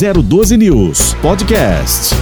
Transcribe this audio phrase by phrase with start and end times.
[0.00, 2.14] 012 News Podcast.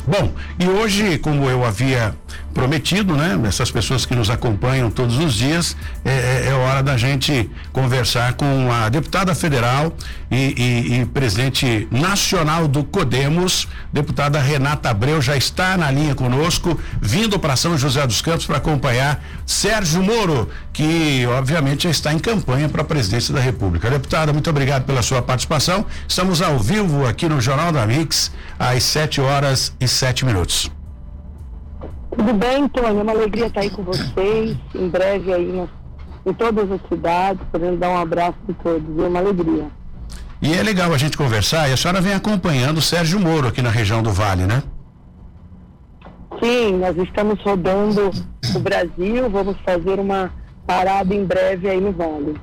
[0.07, 2.15] Bom, e hoje, como eu havia
[2.55, 3.39] prometido, né?
[3.47, 8.35] Essas pessoas que nos acompanham todos os dias, é, é, é hora da gente conversar
[8.35, 9.93] com a deputada federal
[10.31, 16.79] e, e, e, presidente nacional do Codemos, deputada Renata Abreu, já está na linha conosco,
[17.01, 22.19] vindo para São José dos Campos para acompanhar Sérgio Moro, que obviamente já está em
[22.19, 23.89] campanha para a presidência da República.
[23.89, 25.87] Deputada, muito obrigado pela sua participação.
[26.07, 30.71] Estamos ao vivo aqui no Jornal da Mix, às 7 horas e 7 minutos.
[32.11, 32.99] Tudo bem, Tony?
[32.99, 34.57] É uma alegria estar aí com vocês.
[34.75, 35.69] Em breve aí nas,
[36.27, 38.99] em todas as cidades, podendo dar um abraço de todos.
[38.99, 39.67] É uma alegria.
[40.43, 43.63] E é legal a gente conversar e a senhora vem acompanhando o Sérgio Moro aqui
[43.63, 44.63] na região do Vale, né?
[46.43, 48.11] Sim, nós estamos rodando
[48.55, 50.31] o Brasil, vamos fazer uma
[50.67, 52.35] parada em breve aí no Vale.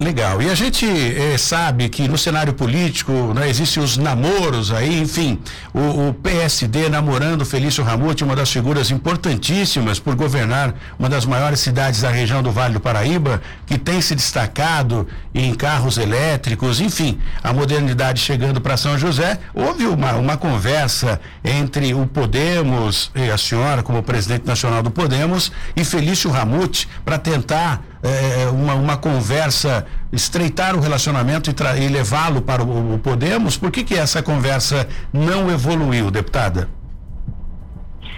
[0.00, 0.42] Legal.
[0.42, 5.38] E a gente eh, sabe que no cenário político né, existem os namoros aí, enfim,
[5.72, 11.60] o, o, PSD namorando Felício Ramute, uma das figuras importantíssimas por governar uma das maiores
[11.60, 17.20] cidades da região do Vale do Paraíba, que tem se destacado em carros elétricos, enfim,
[17.42, 19.38] a modernidade chegando para São José.
[19.54, 25.52] Houve uma, uma conversa entre o Podemos e a senhora, como presidente nacional do Podemos,
[25.76, 32.42] e Felício Ramute para tentar é, uma, uma conversa, estreitar o relacionamento e, e levá-lo
[32.42, 33.56] para o, o, Podemos?
[33.56, 36.68] Por que, que essa conversa não evoluiu, deputada?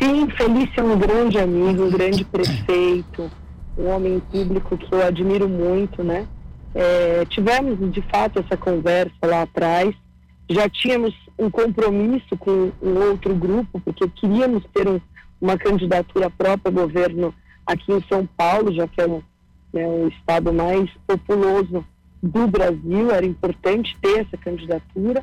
[0.01, 3.31] Sim, Felício é um grande amigo, um grande prefeito,
[3.79, 6.27] um homem público que eu admiro muito, né?
[6.75, 9.95] É, tivemos de fato essa conversa lá atrás,
[10.51, 15.01] já tínhamos um compromisso com um outro grupo, porque queríamos ter um,
[15.41, 17.35] uma candidatura própria ao governo
[17.67, 19.23] aqui em São Paulo, já que é um,
[19.75, 21.85] né, o estado mais populoso
[22.23, 25.23] do Brasil, era importante ter essa candidatura.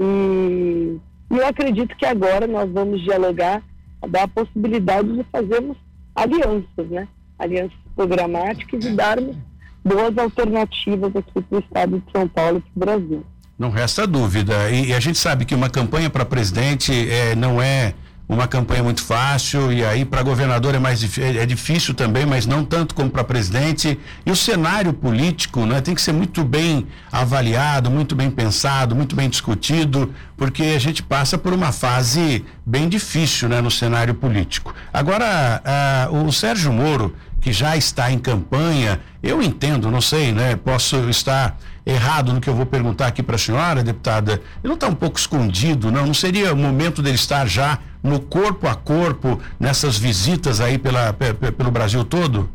[0.00, 0.96] E,
[1.30, 3.62] e eu acredito que agora nós vamos dialogar,
[4.08, 5.76] dar a possibilidade de fazermos
[6.16, 7.06] alianças, né?
[7.38, 9.36] Alianças programáticas e darmos
[9.84, 13.26] boas alternativas aqui para o estado de São Paulo e para o Brasil.
[13.58, 14.70] Não resta dúvida.
[14.70, 17.94] E, e a gente sabe que uma campanha para presidente é, não é
[18.34, 22.46] uma campanha muito fácil e aí para governador é mais é, é difícil também, mas
[22.46, 23.98] não tanto como para presidente.
[24.24, 29.14] E o cenário político, né, tem que ser muito bem avaliado, muito bem pensado, muito
[29.14, 34.74] bem discutido, porque a gente passa por uma fase bem difícil, né, no cenário político.
[34.92, 35.62] Agora,
[36.10, 41.56] o Sérgio Moro, que já está em campanha, eu entendo, não sei, né, posso estar
[41.84, 44.34] errado no que eu vou perguntar aqui para a senhora, deputada.
[44.34, 46.06] Ele não está um pouco escondido, não?
[46.06, 51.12] Não seria o momento dele estar já no corpo a corpo nessas visitas aí pela,
[51.12, 52.48] pelo Brasil todo?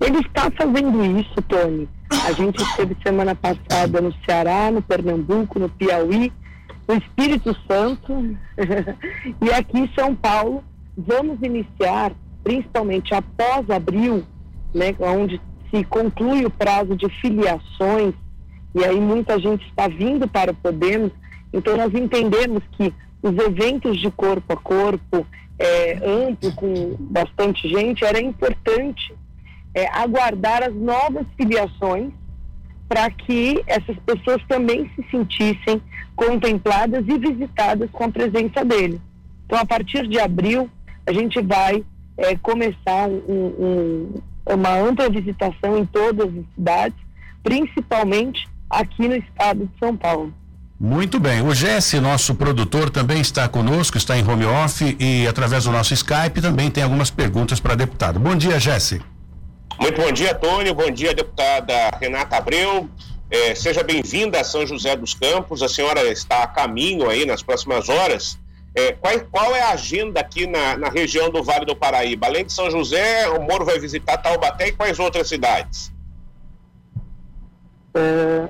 [0.00, 1.88] Ele está fazendo isso, Tony.
[2.26, 6.32] A gente esteve semana passada no Ceará, no Pernambuco, no Piauí,
[6.88, 8.36] no Espírito Santo
[9.40, 10.64] e aqui em São Paulo.
[10.96, 12.12] Vamos iniciar,
[12.42, 14.24] principalmente após abril,
[14.74, 18.14] né, onde se conclui o prazo de filiações,
[18.74, 21.12] e aí muita gente está vindo para o Podemos,
[21.52, 25.26] então nós entendemos que os eventos de corpo a corpo,
[25.58, 29.14] é, amplo, com bastante gente, era importante
[29.74, 32.12] é, aguardar as novas filiações
[32.88, 35.80] para que essas pessoas também se sentissem
[36.16, 39.00] contempladas e visitadas com a presença dele.
[39.46, 40.68] Então, a partir de abril,
[41.06, 41.84] a gente vai
[42.16, 44.14] é, começar um, um,
[44.46, 46.98] uma ampla visitação em todas as cidades,
[47.42, 50.32] principalmente aqui no estado de São Paulo.
[50.78, 51.42] Muito bem.
[51.42, 55.92] O Jesse, nosso produtor, também está conosco, está em home office e através do nosso
[55.92, 58.18] Skype também tem algumas perguntas para deputado.
[58.18, 59.00] Bom dia, Jesse.
[59.78, 60.74] Muito bom dia, Tônio.
[60.74, 62.88] Bom dia, deputada Renata Abreu.
[63.30, 65.62] É, seja bem-vinda a São José dos Campos.
[65.62, 68.38] A senhora está a caminho aí nas próximas horas.
[68.74, 72.26] É, qual, qual, é a agenda aqui na, na, região do Vale do Paraíba?
[72.26, 75.92] Além de São José, o Moro vai visitar Taubaté e quais outras cidades?
[77.94, 78.48] É,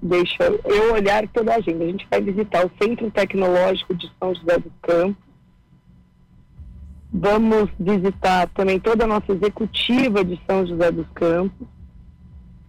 [0.00, 1.84] deixa eu olhar toda a agenda.
[1.84, 5.26] A gente vai visitar o Centro Tecnológico de São José dos Campos.
[7.12, 11.66] Vamos visitar também toda a nossa executiva de São José dos Campos.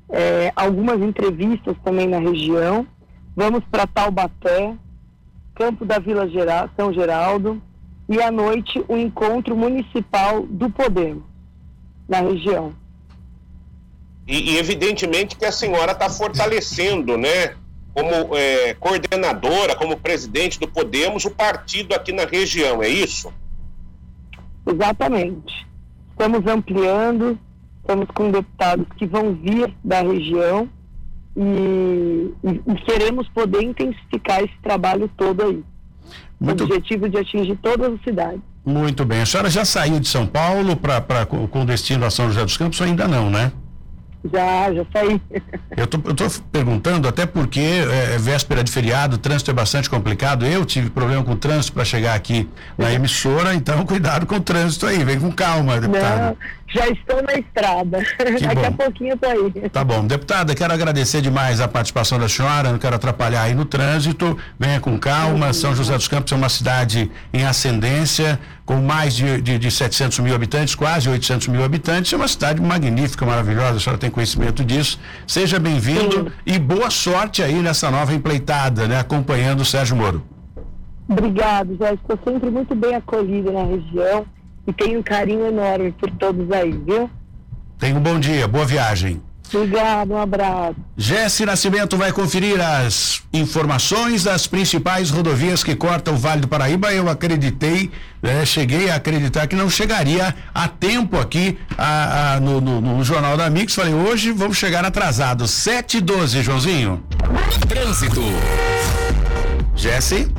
[0.09, 2.87] É, algumas entrevistas também na região.
[3.35, 4.75] Vamos para Taubaté,
[5.57, 7.61] Campo da Vila Geral, São Geraldo.
[8.07, 11.23] E à noite o encontro municipal do Podemos,
[12.07, 12.73] na região.
[14.25, 17.55] E, e evidentemente que a senhora está fortalecendo, né?
[17.93, 23.33] Como é, coordenadora, como presidente do Podemos, o partido aqui na região, é isso?
[24.65, 25.67] Exatamente.
[26.11, 27.37] Estamos ampliando,
[27.81, 30.69] estamos com deputados que vão vir da região
[31.37, 35.63] e, e, e queremos poder intensificar esse trabalho todo aí.
[36.39, 36.61] Muito...
[36.61, 38.41] O objetivo de atingir todas as cidades.
[38.65, 39.21] Muito bem.
[39.21, 42.81] A senhora já saiu de São Paulo para com destino a São José dos Campos
[42.81, 43.51] ainda não, né?
[44.31, 45.21] Já, já saí.
[45.75, 49.53] Eu tô, eu tô perguntando até porque é, é, véspera de feriado, o trânsito é
[49.53, 50.45] bastante complicado.
[50.45, 54.41] Eu tive problema com o trânsito para chegar aqui na emissora, então cuidado com o
[54.41, 56.21] trânsito aí, vem com calma, deputado.
[56.21, 56.37] Não,
[56.67, 57.99] já estou na estrada.
[58.17, 58.65] Daqui bom.
[58.65, 59.69] a pouquinho eu tô aí.
[59.69, 60.05] Tá bom.
[60.05, 64.37] Deputada, quero agradecer demais a participação da senhora, não quero atrapalhar aí no trânsito.
[64.59, 65.53] Venha com calma.
[65.53, 70.19] São José dos Campos é uma cidade em ascendência com mais de, de, de 700
[70.19, 72.11] mil habitantes, quase 800 mil habitantes.
[72.11, 74.99] É uma cidade magnífica, maravilhosa, a senhora tem conhecimento disso.
[75.25, 78.99] Seja bem-vindo e boa sorte aí nessa nova empleitada, né?
[78.99, 80.21] Acompanhando o Sérgio Moro.
[81.07, 84.25] Obrigado, já estou sempre muito bem acolhida na região
[84.67, 87.09] e tenho um carinho enorme por todos aí, viu?
[87.79, 89.21] Tenha um bom dia, boa viagem.
[89.53, 90.75] Obrigado, um abraço.
[90.97, 96.93] Jesse Nascimento vai conferir as informações das principais rodovias que cortam o Vale do Paraíba.
[96.93, 97.89] Eu acreditei,
[98.21, 103.03] né, cheguei a acreditar que não chegaria a tempo aqui a, a, no, no, no,
[103.03, 103.73] Jornal da Mix.
[103.73, 105.51] Falei, hoje vamos chegar atrasados.
[105.51, 107.03] 7 e 12, Joãozinho.
[107.69, 108.21] Trânsito.
[109.75, 110.29] Jesse?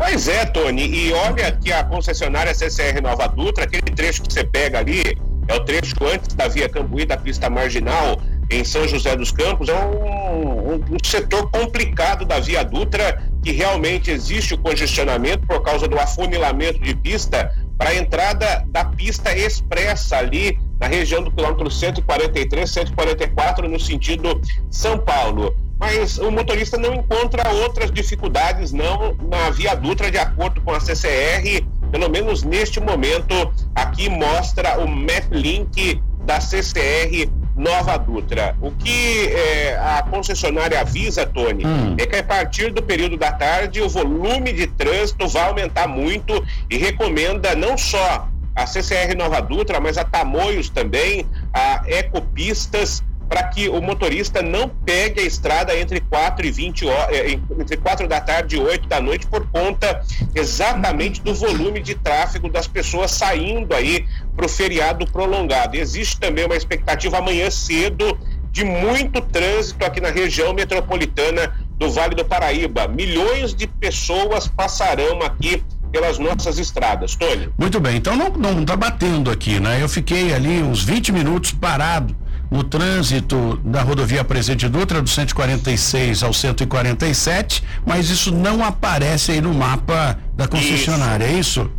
[0.00, 0.88] Pois é, Tony.
[0.88, 5.14] E olha que a concessionária CCR Nova Dutra, aquele trecho que você pega ali,
[5.46, 8.18] é o trecho antes da Via Cambuí, da pista marginal,
[8.50, 13.52] em São José dos Campos, é um, um, um, setor complicado da Via Dutra, que
[13.52, 19.36] realmente existe o congestionamento por causa do afunilamento de pista para a entrada da pista
[19.36, 24.40] expressa ali na região do quilômetro 143, 144, no sentido
[24.70, 25.54] São Paulo.
[25.80, 30.78] Mas o motorista não encontra outras dificuldades não na Via Dutra, de acordo com a
[30.78, 33.34] CCR, pelo menos neste momento,
[33.74, 38.56] aqui mostra o map link da CCR Nova Dutra.
[38.60, 41.96] O que é, a concessionária avisa, Tony, hum.
[41.98, 46.44] é que a partir do período da tarde o volume de trânsito vai aumentar muito
[46.68, 53.44] e recomenda não só a CCR Nova Dutra, mas a Tamoios também, a Ecopistas, para
[53.44, 58.08] que o motorista não pegue a estrada entre 4 e 20 horas, eh, entre 4
[58.08, 60.02] da tarde e 8 da noite, por conta
[60.34, 65.76] exatamente do volume de tráfego das pessoas saindo aí para o feriado prolongado.
[65.76, 68.18] Existe também uma expectativa amanhã cedo
[68.50, 72.88] de muito trânsito aqui na região metropolitana do Vale do Paraíba.
[72.88, 77.14] Milhões de pessoas passarão aqui pelas nossas estradas.
[77.14, 77.48] Tony.
[77.56, 79.80] Muito bem, então não, não tá batendo aqui, né?
[79.80, 82.16] Eu fiquei ali uns 20 minutos parado
[82.50, 89.40] no trânsito da rodovia Presidente Dutra, do 146 ao 147, mas isso não aparece aí
[89.40, 91.32] no mapa da concessionária, isso.
[91.34, 91.72] é isso?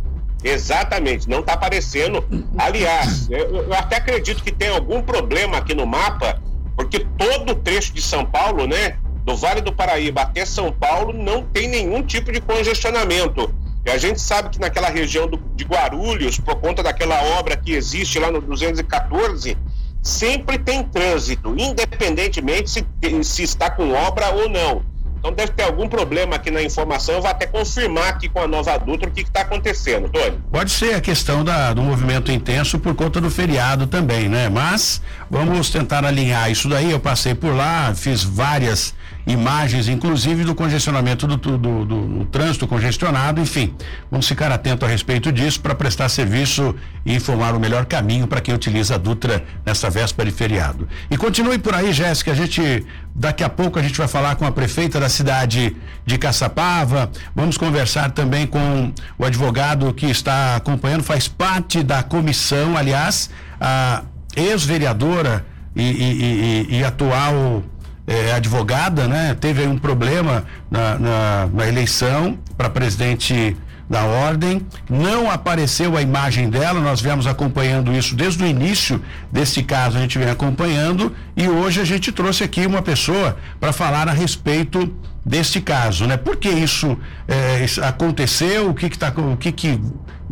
[0.44, 2.24] Exatamente, não está aparecendo.
[2.58, 6.40] Aliás, eu, eu, até acredito que tem algum problema aqui no mapa,
[6.74, 11.12] porque todo o trecho de São Paulo, né, do Vale do Paraíba até São Paulo,
[11.12, 13.54] não tem nenhum tipo de congestionamento.
[13.84, 17.72] E a gente sabe que naquela região do, de Guarulhos, por conta daquela obra que
[17.72, 19.56] existe lá no 214,
[20.02, 22.84] sempre tem trânsito, independentemente se,
[23.22, 24.92] se está com obra ou não.
[25.22, 27.14] Então deve ter algum problema aqui na informação.
[27.14, 30.36] Eu vou até confirmar aqui com a nova Dutra o que está acontecendo, Tony.
[30.50, 34.48] Pode ser a questão da, do movimento intenso por conta do feriado também, né?
[34.48, 35.00] Mas
[35.32, 36.90] vamos tentar alinhar isso daí.
[36.90, 38.94] Eu passei por lá, fiz várias
[39.26, 43.72] imagens, inclusive do congestionamento do, do, do, do trânsito congestionado, enfim,
[44.10, 46.74] vamos ficar atento a respeito disso para prestar serviço
[47.06, 50.88] e informar o melhor caminho para quem utiliza a Dutra nessa véspera de feriado.
[51.10, 52.84] E continue por aí, Jéssica, a gente
[53.14, 57.56] daqui a pouco a gente vai falar com a prefeita da cidade de Caçapava, vamos
[57.56, 64.02] conversar também com o advogado que está acompanhando, faz parte da comissão, aliás, a
[64.36, 67.62] ex-vereadora e, e, e, e atual
[68.06, 69.36] é, advogada, né?
[69.38, 73.56] Teve um problema na, na, na eleição para presidente
[73.88, 79.62] da ordem, não apareceu a imagem dela, nós viemos acompanhando isso desde o início desse
[79.62, 84.08] caso, a gente vem acompanhando e hoje a gente trouxe aqui uma pessoa para falar
[84.08, 84.90] a respeito
[85.24, 86.16] deste caso, né?
[86.16, 86.96] Por que isso
[87.28, 88.70] é, aconteceu?
[88.70, 89.78] O que que tá, o que que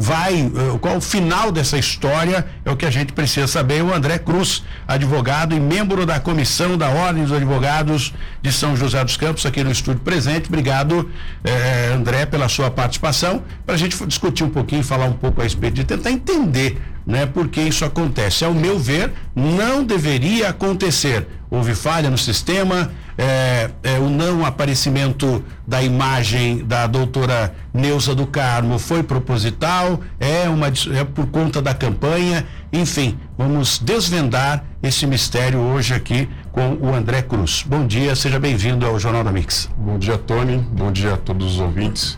[0.01, 3.83] vai, eh, qual o final dessa história é o que a gente precisa saber.
[3.83, 9.05] O André Cruz, advogado e membro da comissão da Ordem dos Advogados de São José
[9.05, 10.49] dos Campos, aqui no estúdio presente.
[10.49, 11.11] Obrigado,
[11.45, 15.45] eh, André, pela sua participação, para a gente discutir um pouquinho, falar um pouco a
[15.45, 18.45] respeito de tentar entender né, por que isso acontece.
[18.45, 21.27] Ao meu ver, não deveria acontecer.
[21.51, 28.27] Houve falha no sistema, é, é, o não aparecimento da imagem da doutora Neuza do
[28.27, 35.59] Carmo foi proposital, é, uma, é por conta da campanha, enfim, vamos desvendar esse mistério
[35.59, 37.65] hoje aqui com o André Cruz.
[37.67, 39.69] Bom dia, seja bem-vindo ao Jornal da Mix.
[39.77, 42.17] Bom dia, Tony, bom dia a todos os ouvintes.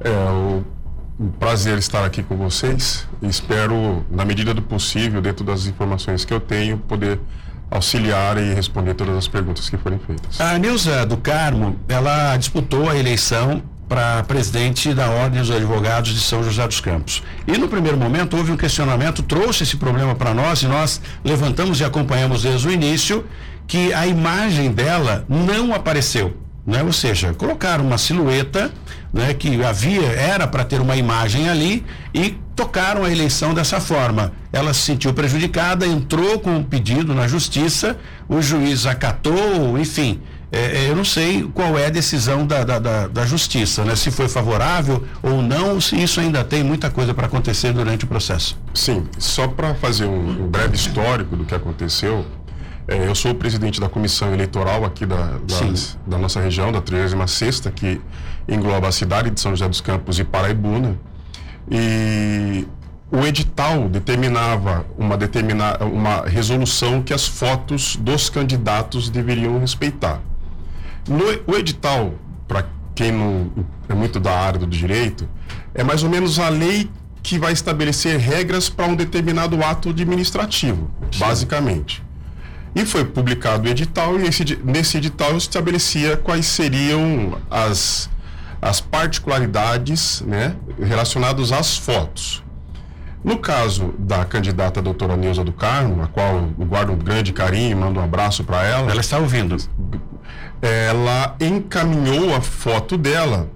[0.00, 0.62] É o,
[1.20, 6.32] um prazer estar aqui com vocês espero, na medida do possível, dentro das informações que
[6.32, 7.20] eu tenho, poder
[7.70, 10.40] auxiliar e responder todas as perguntas que forem feitas.
[10.40, 16.20] A Neuza do Carmo, ela disputou a eleição para presidente da Ordem dos Advogados de
[16.20, 17.22] São José dos Campos.
[17.46, 21.80] E no primeiro momento houve um questionamento, trouxe esse problema para nós e nós levantamos
[21.80, 23.26] e acompanhamos desde o início
[23.66, 26.36] que a imagem dela não apareceu,
[26.66, 26.82] né?
[26.82, 28.70] Ou seja, colocaram uma silhueta,
[29.12, 34.32] né, que havia era para ter uma imagem ali e tocaram a eleição dessa forma.
[34.52, 37.96] Ela se sentiu prejudicada, entrou com um pedido na justiça,
[38.28, 40.20] o juiz acatou, enfim.
[40.52, 43.94] É, é, eu não sei qual é a decisão da, da, da, da, justiça, né?
[43.94, 48.08] Se foi favorável ou não, se isso ainda tem muita coisa para acontecer durante o
[48.08, 48.58] processo.
[48.74, 52.26] Sim, só para fazer um, um, breve histórico do que aconteceu,
[52.88, 55.38] é, eu sou o presidente da comissão eleitoral aqui da,
[56.04, 58.00] da nossa região, da 36 que
[58.50, 60.98] engloba a cidade de São José dos Campos e Paraibuna.
[61.70, 62.66] E
[63.10, 70.20] o edital determinava uma, determina, uma resolução que as fotos dos candidatos deveriam respeitar.
[71.08, 72.14] No, o edital,
[72.46, 73.50] para quem não
[73.88, 75.28] é muito da área do direito,
[75.74, 76.90] é mais ou menos a lei
[77.22, 81.18] que vai estabelecer regras para um determinado ato administrativo, Sim.
[81.18, 82.02] basicamente.
[82.74, 88.08] E foi publicado o edital, e esse, nesse edital estabelecia quais seriam as
[88.60, 92.42] as particularidades né, relacionadas às fotos.
[93.22, 97.72] No caso da candidata doutora Neuza do Carmo, a qual eu guardo um grande carinho
[97.72, 98.90] e mando um abraço para ela.
[98.90, 99.56] Ela está ouvindo.
[100.62, 103.50] Ela encaminhou a foto dela,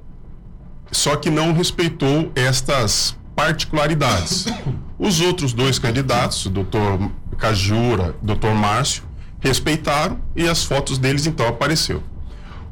[0.93, 4.47] só que não respeitou estas particularidades.
[4.99, 9.03] Os outros dois candidatos, o doutor Cajura, doutor Márcio,
[9.41, 12.03] respeitaram e as fotos deles então apareceu.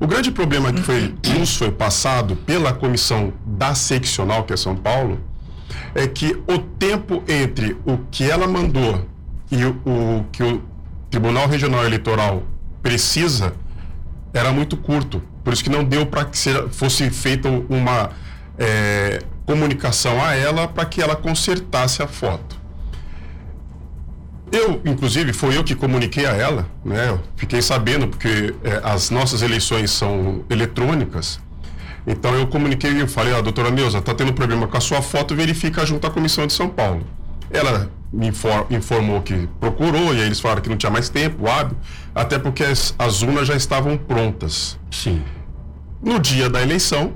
[0.02, 4.74] O grande problema que foi, nos foi passado pela comissão da seccional, que é São
[4.74, 5.20] Paulo,
[5.94, 9.06] é que o tempo entre o que ela mandou
[9.48, 10.60] e o, o que o
[11.08, 12.42] Tribunal Regional Eleitoral
[12.82, 13.54] precisa
[14.34, 15.22] era muito curto.
[15.44, 16.36] Por isso que não deu para que
[16.72, 18.10] fosse feita uma
[18.58, 22.60] é, comunicação a ela para que ela consertasse a foto.
[24.52, 27.08] Eu, inclusive, foi eu que comuniquei a ela, né?
[27.08, 31.40] Eu fiquei sabendo, porque é, as nossas eleições são eletrônicas.
[32.06, 35.00] Então eu comuniquei e falei, ó, oh, doutora Neuza, tá tendo problema com a sua
[35.00, 37.06] foto, verifica junto à Comissão de São Paulo.
[37.50, 38.30] Ela me
[38.70, 41.76] informou que procurou, e aí eles falaram que não tinha mais tempo, hábil,
[42.14, 44.78] até porque as, as urnas já estavam prontas.
[44.90, 45.22] Sim.
[46.02, 47.14] No dia da eleição,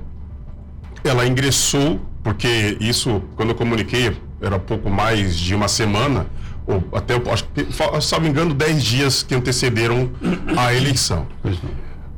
[1.03, 6.25] ela ingressou, porque isso, quando eu comuniquei, era pouco mais de uma semana,
[6.67, 7.65] ou até, acho que,
[8.01, 10.11] salvo engano, 10 dias que antecederam
[10.57, 11.25] a eleição.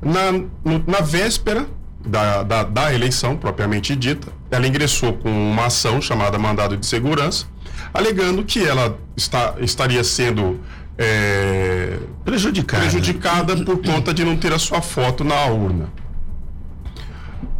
[0.01, 1.67] Na, no, na véspera
[2.03, 7.45] da, da, da, eleição, propriamente dita, ela ingressou com uma ação chamada mandado de segurança,
[7.93, 10.59] alegando que ela está, estaria sendo
[10.97, 12.83] é, prejudicada.
[12.83, 15.89] prejudicada por conta de não ter a sua foto na urna.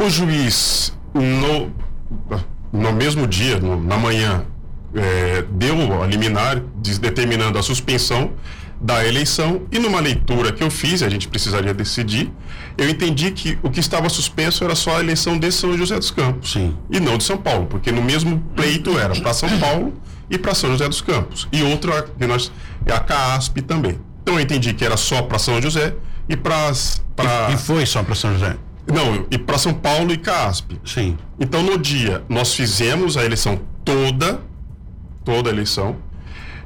[0.01, 1.72] O juiz, no,
[2.72, 4.46] no mesmo dia, no, na manhã,
[4.96, 6.62] é, deu a liminar
[7.00, 8.31] determinando a suspensão
[8.81, 12.31] da eleição e numa leitura que eu fiz, a gente precisaria decidir,
[12.77, 16.12] eu entendi que o que estava suspenso era só a eleição de São José dos
[16.12, 16.75] Campos Sim.
[16.89, 19.93] e não de São Paulo, porque no mesmo pleito era para São Paulo
[20.29, 22.51] e para São José dos Campos e outra que nós
[22.86, 24.00] é a CASP também.
[24.22, 25.93] Então eu entendi que era só para São José
[26.29, 26.72] e para
[27.50, 28.55] e, e foi só para São José.
[28.88, 30.79] Não, e para São Paulo e CASP.
[30.86, 31.17] Sim.
[31.39, 34.39] Então no dia nós fizemos a eleição toda
[35.24, 35.98] toda a eleição,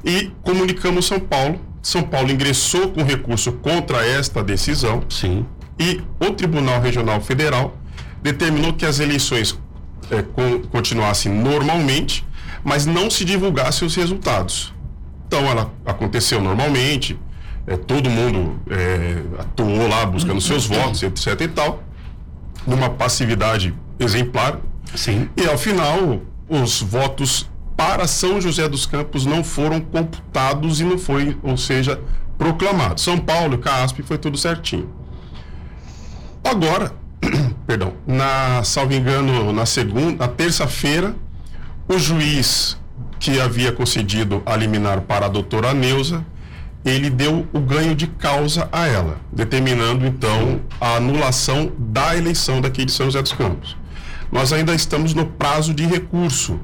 [0.04, 1.60] e comunicamos São Paulo.
[1.82, 5.04] São Paulo ingressou com recurso contra esta decisão.
[5.10, 5.46] Sim.
[5.80, 7.76] E o Tribunal Regional Federal
[8.22, 9.58] determinou que as eleições
[10.10, 12.26] é, com, continuassem normalmente,
[12.64, 14.74] mas não se divulgassem os resultados.
[15.28, 17.20] Então ela aconteceu normalmente,
[17.66, 21.84] é, todo mundo é, atuou lá buscando seus votos, etc e tal,
[22.68, 24.60] numa passividade exemplar.
[24.96, 25.30] Sim.
[25.36, 30.98] E ao final, os votos para São José dos Campos não foram computados e não
[30.98, 32.00] foi, ou seja,
[32.38, 33.00] proclamado.
[33.00, 34.90] São Paulo, CASP, foi tudo certinho.
[36.44, 36.94] Agora,
[37.66, 41.16] perdão, na, salvo engano, na segunda, na terça-feira,
[41.88, 42.78] o juiz
[43.20, 46.26] que havia concedido a liminar para a doutora Neuza,
[46.84, 52.84] ele deu o ganho de causa a ela, determinando então a anulação da eleição daqui
[52.84, 53.78] de São José dos Campos.
[54.30, 56.60] Nós ainda estamos no prazo de recurso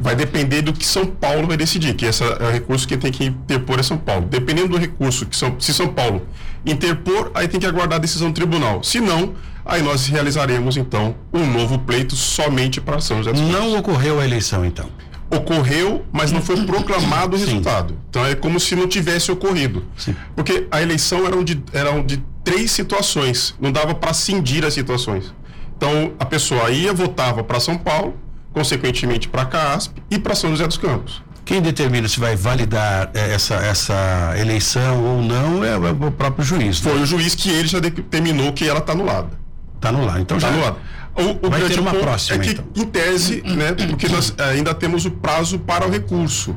[0.00, 3.12] vai depender do que São Paulo vai decidir, que esse é o recurso que tem
[3.12, 4.26] que interpor é São Paulo.
[4.28, 6.26] Dependendo do recurso que São, se São Paulo
[6.64, 8.82] interpor, aí tem que aguardar a decisão do tribunal.
[8.82, 9.34] Se não,
[9.64, 14.24] aí nós realizaremos então um novo pleito somente para São José dos Não ocorreu a
[14.24, 14.86] eleição então?
[15.30, 17.96] Ocorreu, mas não foi proclamado o resultado.
[18.08, 19.84] Então é como se não tivesse ocorrido.
[19.96, 20.16] Sim.
[20.34, 25.32] Porque a eleição era de, era de três situações, não dava para cindir as situações.
[25.76, 28.14] Então a pessoa ia, votava para São Paulo,
[28.52, 31.22] consequentemente para a CASP e para São José dos Campos.
[31.44, 36.80] Quem determina se vai validar eh, essa, essa eleição ou não é o próprio juiz.
[36.80, 36.92] Né?
[36.92, 39.30] Foi o juiz que ele já determinou que ela está anulada.
[39.74, 40.20] Está anulada.
[40.20, 40.54] Então tá já.
[40.54, 40.76] Anulada.
[41.16, 42.36] O, o vai ter uma próxima.
[42.36, 42.64] É que, então.
[42.76, 46.54] em tese, né, porque nós ainda temos o prazo para o recurso.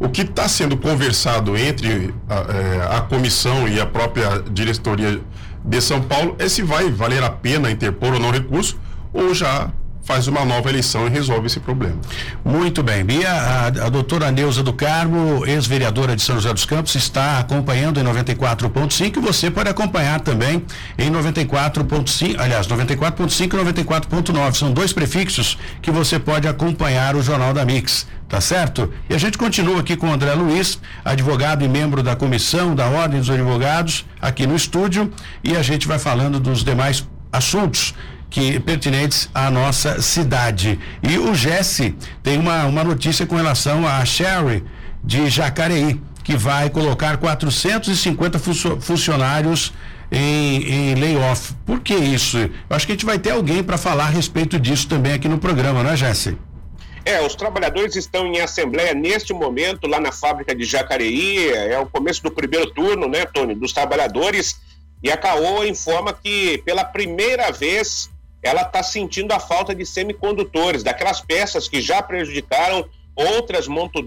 [0.00, 5.20] O que está sendo conversado entre a, eh, a, comissão e a própria diretoria
[5.64, 8.78] de São Paulo é se vai valer a pena interpor ou não recurso,
[9.12, 9.70] ou já
[10.08, 11.96] faz uma nova eleição e resolve esse problema.
[12.42, 13.04] Muito bem.
[13.04, 18.00] Bia, a, a doutora Neuza do Carmo, ex-vereadora de São José dos Campos, está acompanhando
[18.00, 20.64] em 94.5 e você pode acompanhar também
[20.96, 24.54] em 94.5, aliás, 94.5 e 94.9.
[24.54, 28.06] São dois prefixos que você pode acompanhar o Jornal da Mix.
[28.26, 28.90] Tá certo?
[29.10, 32.86] E a gente continua aqui com o André Luiz, advogado e membro da comissão da
[32.86, 35.10] Ordem dos Advogados, aqui no estúdio,
[35.42, 37.94] e a gente vai falando dos demais assuntos
[38.30, 40.78] que pertinentes à nossa cidade.
[41.02, 44.64] E o Jesse tem uma, uma notícia com relação a Sherry
[45.02, 48.38] de Jacareí, que vai colocar 450
[48.80, 49.72] funcionários
[50.10, 51.54] em, em layoff.
[51.64, 52.38] Por que isso?
[52.38, 55.28] Eu acho que a gente vai ter alguém para falar a respeito disso também aqui
[55.28, 56.36] no programa, não é, Jesse?
[57.04, 61.48] É, os trabalhadores estão em assembleia neste momento lá na fábrica de Jacareí.
[61.50, 64.60] É o começo do primeiro turno, né, Tony, dos trabalhadores.
[65.02, 68.10] E a CAO informa que pela primeira vez
[68.42, 73.66] ela está sentindo a falta de semicondutores, daquelas peças que já prejudicaram outras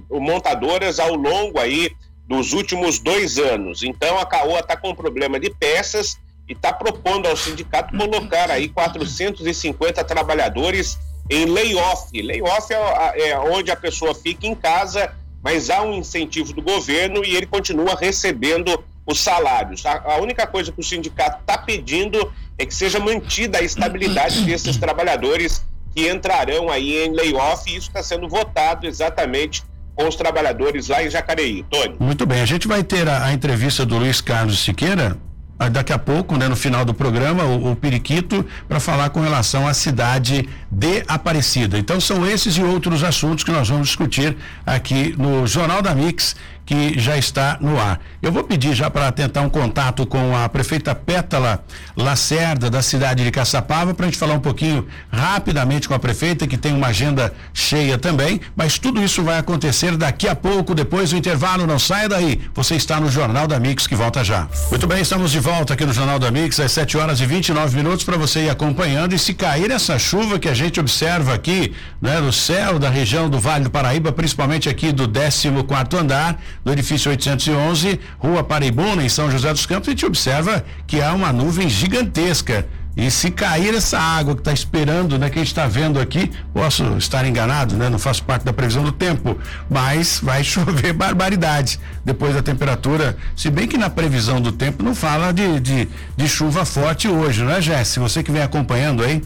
[0.09, 1.91] montadoras ao longo aí
[2.27, 3.83] dos últimos dois anos.
[3.83, 6.17] Então a Caoa está com problema de peças
[6.47, 10.97] e está propondo ao sindicato colocar aí 450 trabalhadores
[11.29, 12.09] em layoff.
[12.21, 15.13] Layoff é, é onde a pessoa fica em casa
[15.43, 19.83] mas há um incentivo do governo e ele continua recebendo os salários.
[19.85, 24.77] A única coisa que o sindicato está pedindo é que seja mantida a estabilidade desses
[24.77, 29.63] trabalhadores que entrarão aí em layoff e isso está sendo votado exatamente
[29.95, 31.65] com os trabalhadores lá em Jacareí.
[31.69, 31.95] Tony.
[31.99, 35.17] Muito bem, a gente vai ter a, a entrevista do Luiz Carlos Siqueira
[35.61, 39.21] ah, daqui a pouco, né, no final do programa, o, o Periquito, para falar com
[39.21, 41.77] relação à cidade de Aparecida.
[41.77, 46.35] Então são esses e outros assuntos que nós vamos discutir aqui no Jornal da Mix
[46.71, 47.99] que já está no ar.
[48.21, 51.65] Eu vou pedir já para tentar um contato com a prefeita Pétala
[51.97, 56.47] Lacerda, da cidade de Caçapava, para a gente falar um pouquinho rapidamente com a prefeita,
[56.47, 61.09] que tem uma agenda cheia também, mas tudo isso vai acontecer daqui a pouco, depois
[61.09, 61.67] do intervalo.
[61.67, 62.39] Não saia daí.
[62.53, 64.47] Você está no Jornal da Mix, que volta já.
[64.69, 67.75] Muito bem, estamos de volta aqui no Jornal da Mix, às 7 horas e 29
[67.75, 69.13] minutos, para você ir acompanhando.
[69.13, 73.29] E se cair essa chuva que a gente observa aqui, né, no céu da região
[73.29, 79.03] do Vale do Paraíba, principalmente aqui do 14 quarto andar, do edifício 811, Rua Paraibuna,
[79.03, 82.67] em São José dos Campos, a gente observa que há uma nuvem gigantesca.
[82.95, 86.29] E se cair essa água que está esperando, né, que a gente está vendo aqui,
[86.53, 87.89] posso estar enganado, né?
[87.89, 89.37] Não faço parte da previsão do tempo,
[89.69, 93.15] mas vai chover barbaridade depois da temperatura.
[93.35, 97.43] Se bem que na previsão do tempo não fala de, de, de chuva forte hoje,
[97.43, 97.97] não é, Jesse?
[97.97, 99.21] Você que vem acompanhando aí.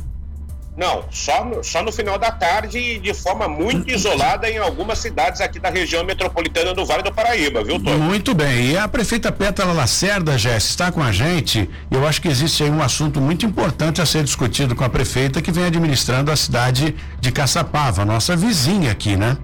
[0.77, 4.99] Não, só no, só no final da tarde e de forma muito isolada em algumas
[4.99, 7.97] cidades aqui da região metropolitana do Vale do Paraíba, viu, Tom?
[7.97, 8.71] Muito bem.
[8.71, 11.69] E a prefeita Pétala Lacerda, Jéssica, está com a gente.
[11.89, 15.41] Eu acho que existe aí um assunto muito importante a ser discutido com a prefeita
[15.41, 19.38] que vem administrando a cidade de Caçapava, nossa vizinha aqui, né?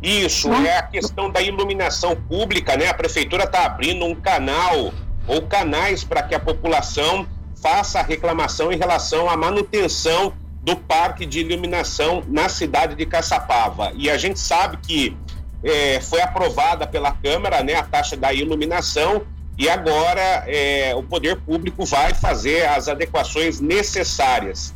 [0.00, 2.88] Isso, é a questão da iluminação pública, né?
[2.88, 4.92] A prefeitura está abrindo um canal
[5.26, 7.26] ou canais para que a população
[7.64, 13.90] faça a reclamação em relação à manutenção do parque de iluminação na cidade de Caçapava.
[13.96, 15.16] E a gente sabe que
[15.62, 19.22] é, foi aprovada pela Câmara né, a taxa da iluminação
[19.56, 24.74] e agora é, o poder público vai fazer as adequações necessárias.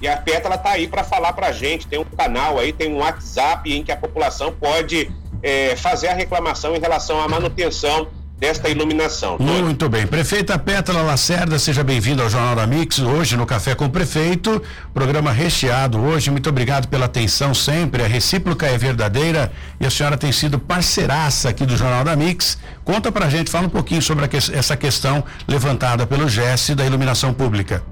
[0.00, 1.86] E a Pétala está aí para falar para a gente.
[1.86, 6.14] Tem um canal aí, tem um WhatsApp em que a população pode é, fazer a
[6.14, 8.08] reclamação em relação à manutenção
[8.40, 9.36] desta iluminação.
[9.38, 10.06] Muito bem.
[10.06, 14.62] Prefeita Pétala Lacerda, seja bem-vinda ao Jornal da Mix, hoje no Café com o Prefeito,
[14.94, 20.16] programa recheado hoje, muito obrigado pela atenção sempre, a recíproca é verdadeira e a senhora
[20.16, 22.58] tem sido parceiraça aqui do Jornal da Mix.
[22.82, 27.34] Conta pra gente, fala um pouquinho sobre que, essa questão levantada pelo Jesse da iluminação
[27.34, 27.82] pública.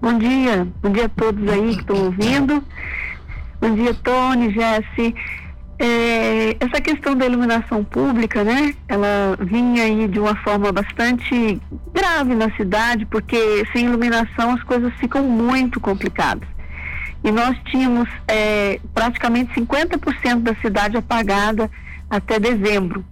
[0.00, 2.62] Bom dia, bom dia a todos aí que estão ouvindo.
[3.60, 5.14] Bom dia, Tony, Jesse.
[5.82, 8.74] É, essa questão da iluminação pública, né?
[8.86, 11.58] Ela vinha aí de uma forma bastante
[11.94, 16.46] grave na cidade, porque sem iluminação as coisas ficam muito complicadas.
[17.24, 21.70] E nós tínhamos é, praticamente 50% da cidade apagada
[22.10, 23.02] até dezembro.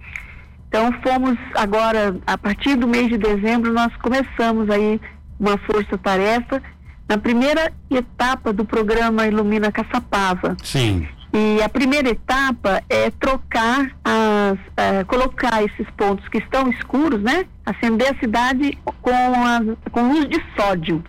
[0.68, 5.00] Então fomos agora, a partir do mês de dezembro, nós começamos aí
[5.40, 6.62] uma força-tarefa
[7.08, 10.54] na primeira etapa do programa Ilumina Caçapava.
[10.62, 11.08] Sim.
[11.32, 17.44] E a primeira etapa é trocar, as, é, colocar esses pontos que estão escuros, né?
[17.66, 19.60] Acender a cidade com, a,
[19.90, 21.04] com luz de sódio.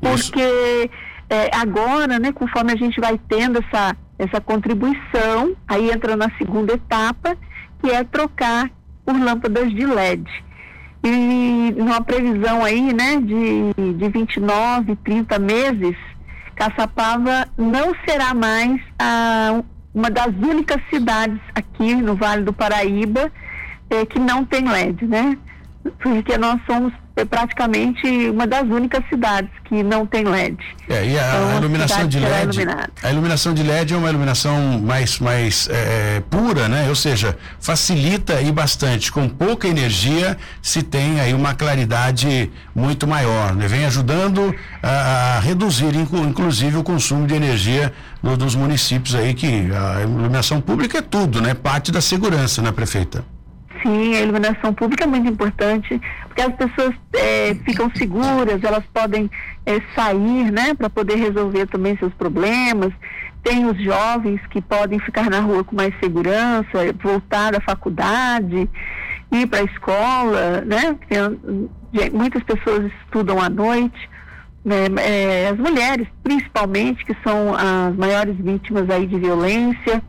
[0.00, 0.90] Porque
[1.28, 6.72] é, agora, né, conforme a gente vai tendo essa, essa contribuição, aí entra na segunda
[6.72, 7.36] etapa,
[7.80, 8.70] que é trocar
[9.04, 10.24] por lâmpadas de LED.
[11.04, 15.96] E numa previsão aí, né, de, de 29, 30 meses,
[16.58, 19.62] Caçapava não será mais ah,
[19.94, 23.30] uma das únicas cidades aqui no Vale do Paraíba
[23.90, 25.38] eh, que não tem LED, né?
[26.02, 30.56] Porque nós somos é praticamente uma das únicas cidades que não tem LED.
[30.88, 32.58] É, e a, então, a iluminação de LED,
[33.02, 36.88] a iluminação de LED é uma iluminação mais, mais é, pura, né?
[36.88, 39.10] Ou seja, facilita e bastante.
[39.10, 43.66] Com pouca energia se tem aí uma claridade muito maior, né?
[43.66, 49.68] Vem ajudando a, a reduzir, inclusive, o consumo de energia no, dos municípios aí, que
[49.72, 51.54] a iluminação pública é tudo, né?
[51.54, 53.24] Parte da segurança, né, prefeita?
[53.82, 59.30] Sim, a iluminação pública é muito importante, porque as pessoas é, ficam seguras, elas podem
[59.64, 62.92] é, sair, né, para poder resolver também seus problemas.
[63.42, 68.68] Tem os jovens que podem ficar na rua com mais segurança, voltar à faculdade,
[69.30, 70.96] ir para a escola, né?
[71.08, 74.10] Tem, muitas pessoas estudam à noite.
[74.64, 80.02] Né, é, as mulheres, principalmente, que são as maiores vítimas aí de violência.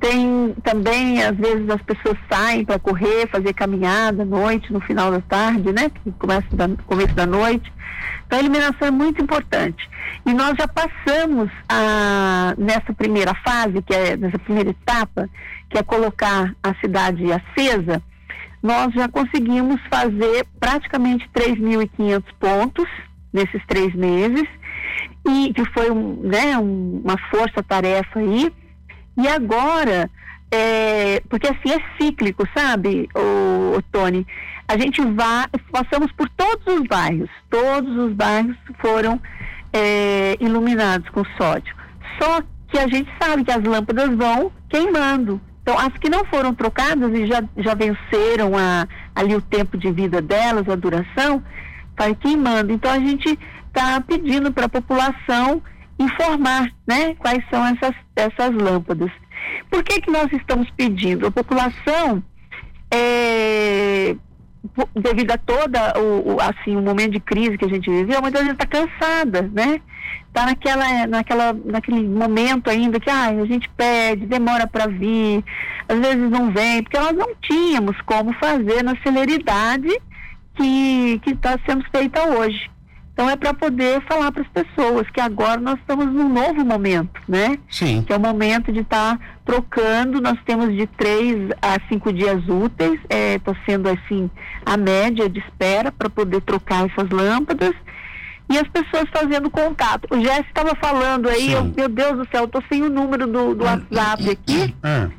[0.00, 5.10] Tem também, às vezes, as pessoas saem para correr, fazer caminhada à noite, no final
[5.10, 5.90] da tarde, né?
[5.90, 7.70] Que começa da, começo da noite.
[8.26, 9.88] Então, a iluminação é muito importante.
[10.24, 15.28] E nós já passamos a, nessa primeira fase, que é nessa primeira etapa,
[15.68, 18.02] que é colocar a cidade acesa,
[18.62, 22.88] nós já conseguimos fazer praticamente 3.500 pontos
[23.32, 24.46] nesses três meses,
[25.28, 28.52] e que foi um, né, um, uma força-tarefa aí.
[29.20, 30.10] E agora,
[30.50, 34.26] é, porque assim é cíclico, sabe, o, o Tony?
[34.66, 39.20] A gente vai, passamos por todos os bairros, todos os bairros foram
[39.72, 41.74] é, iluminados com sódio.
[42.18, 45.40] Só que a gente sabe que as lâmpadas vão queimando.
[45.62, 49.92] Então, as que não foram trocadas e já, já venceram a, ali o tempo de
[49.92, 51.42] vida delas, a duração,
[51.96, 52.72] vai queimando.
[52.72, 55.62] Então, a gente está pedindo para a população
[56.00, 59.10] informar né, quais são essas, essas lâmpadas.
[59.70, 61.26] Por que, que nós estamos pedindo?
[61.26, 62.22] A população,
[62.90, 64.16] é,
[64.94, 68.42] devido a toda o, o, assim, o momento de crise que a gente viveu, muitas
[68.42, 69.80] vezes está cansada, né?
[70.28, 75.44] Está naquela, naquela, naquele momento ainda que ah, a gente pede, demora para vir,
[75.88, 79.88] às vezes não vem, porque nós não tínhamos como fazer na celeridade
[80.54, 82.70] que está sendo feita hoje.
[83.20, 87.20] Então é para poder falar para as pessoas que agora nós estamos num novo momento,
[87.28, 87.58] né?
[87.68, 88.02] Sim.
[88.02, 90.22] Que é o momento de estar tá trocando.
[90.22, 94.30] Nós temos de três a cinco dias úteis, está é, sendo assim
[94.64, 97.74] a média de espera para poder trocar essas lâmpadas
[98.48, 100.08] e as pessoas fazendo contato.
[100.10, 103.54] O Jesse estava falando aí, eu, meu Deus do céu, estou sem o número do,
[103.54, 104.74] do WhatsApp aqui.
[104.82, 105.10] Ah.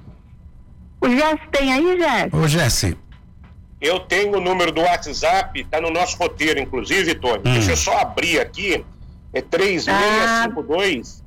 [0.99, 2.35] O Jesse tem aí, Jesse?
[2.35, 2.97] Ô, Jesse.
[3.81, 7.39] Eu tenho o número do WhatsApp, está no nosso roteiro, inclusive, Tony.
[7.39, 7.53] Hum.
[7.53, 8.85] Deixa eu só abrir aqui.
[9.33, 11.17] É 3652.
[11.17, 11.21] Ah.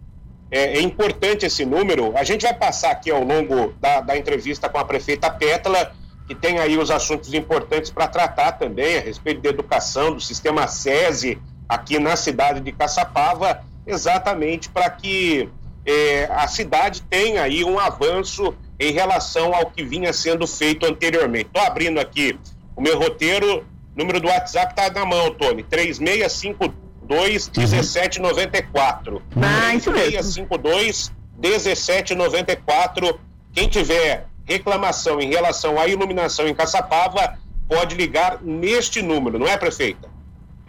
[0.51, 2.17] É, é, importante esse número.
[2.17, 5.93] A gente vai passar aqui ao longo da, da entrevista com a prefeita Pétala,
[6.29, 10.69] que tem aí os assuntos importantes para tratar também a respeito da educação, do sistema
[10.69, 11.38] SESI
[11.69, 15.49] aqui na cidade de Caçapava, exatamente para que
[15.87, 21.47] é, a cidade tenha aí um avanço em relação ao que vinha sendo feito anteriormente.
[21.47, 22.38] Estou abrindo aqui
[22.77, 23.64] o meu roteiro,
[23.97, 29.23] número do WhatsApp está na mão, Tony, 3652 1794.
[29.37, 33.20] Ah, isso 3652 1794.
[33.53, 39.57] Quem tiver reclamação em relação à iluminação em Caçapava, pode ligar neste número, não é,
[39.57, 40.09] prefeita?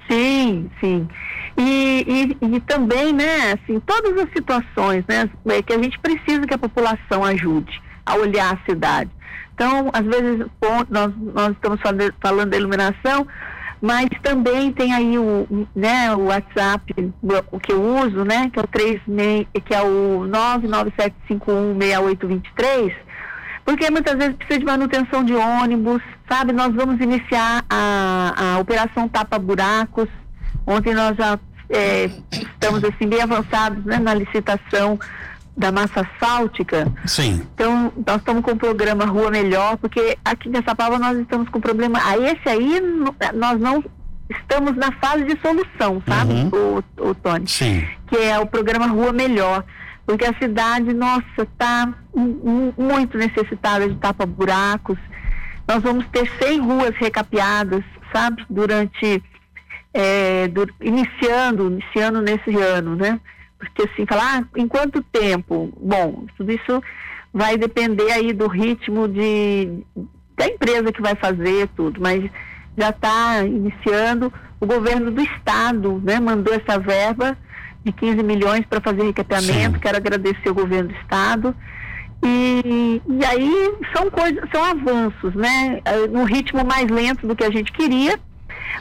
[0.09, 1.07] Sim, sim.
[1.57, 6.45] E, e, e, também, né, assim, todas as situações, né, é que a gente precisa
[6.45, 9.09] que a população ajude a olhar a cidade.
[9.53, 10.45] Então, às vezes,
[10.89, 13.25] nós, nós estamos falando, falando da iluminação,
[13.81, 16.93] mas também tem aí o, né, o WhatsApp,
[17.51, 19.01] o que eu uso, né, que é o 3,
[19.63, 20.27] que é o
[21.29, 22.93] 997516823,
[23.63, 26.53] porque muitas vezes precisa de manutenção de ônibus, sabe?
[26.53, 30.07] Nós vamos iniciar a, a operação Tapa Buracos.
[30.65, 34.99] Ontem nós já é, estamos assim bem avançados né, na licitação
[35.57, 36.91] da massa asfáltica.
[37.05, 37.41] Sim.
[37.53, 41.61] Então, nós estamos com o programa Rua Melhor, porque aqui nessa prova nós estamos com
[41.61, 41.99] problema.
[42.03, 42.81] A esse aí,
[43.33, 43.83] nós não
[44.29, 46.83] estamos na fase de solução, sabe, uhum.
[46.97, 47.47] o, o Tony?
[47.47, 47.87] Sim.
[48.07, 49.63] Que é o programa Rua Melhor.
[50.05, 51.91] Porque a cidade, nossa, está
[52.77, 54.97] muito necessitada de tapa-buracos.
[55.67, 59.23] Nós vamos ter 100 ruas recapeadas, sabe, durante.
[59.97, 63.17] É, do, iniciando, iniciando nesse ano, né?
[63.57, 65.71] Porque assim, falar, ah, em quanto tempo?
[65.79, 66.83] Bom, tudo isso
[67.33, 69.83] vai depender aí do ritmo de
[70.37, 72.29] da empresa que vai fazer tudo, mas
[72.77, 74.31] já está iniciando.
[74.59, 77.37] O governo do estado, né, mandou essa verba
[77.83, 79.79] de 15 milhões para fazer recapeamento.
[79.79, 81.55] Quero agradecer o governo do estado.
[82.23, 85.81] E, e aí são coisas, são avanços, né?
[86.09, 88.19] No ritmo mais lento do que a gente queria,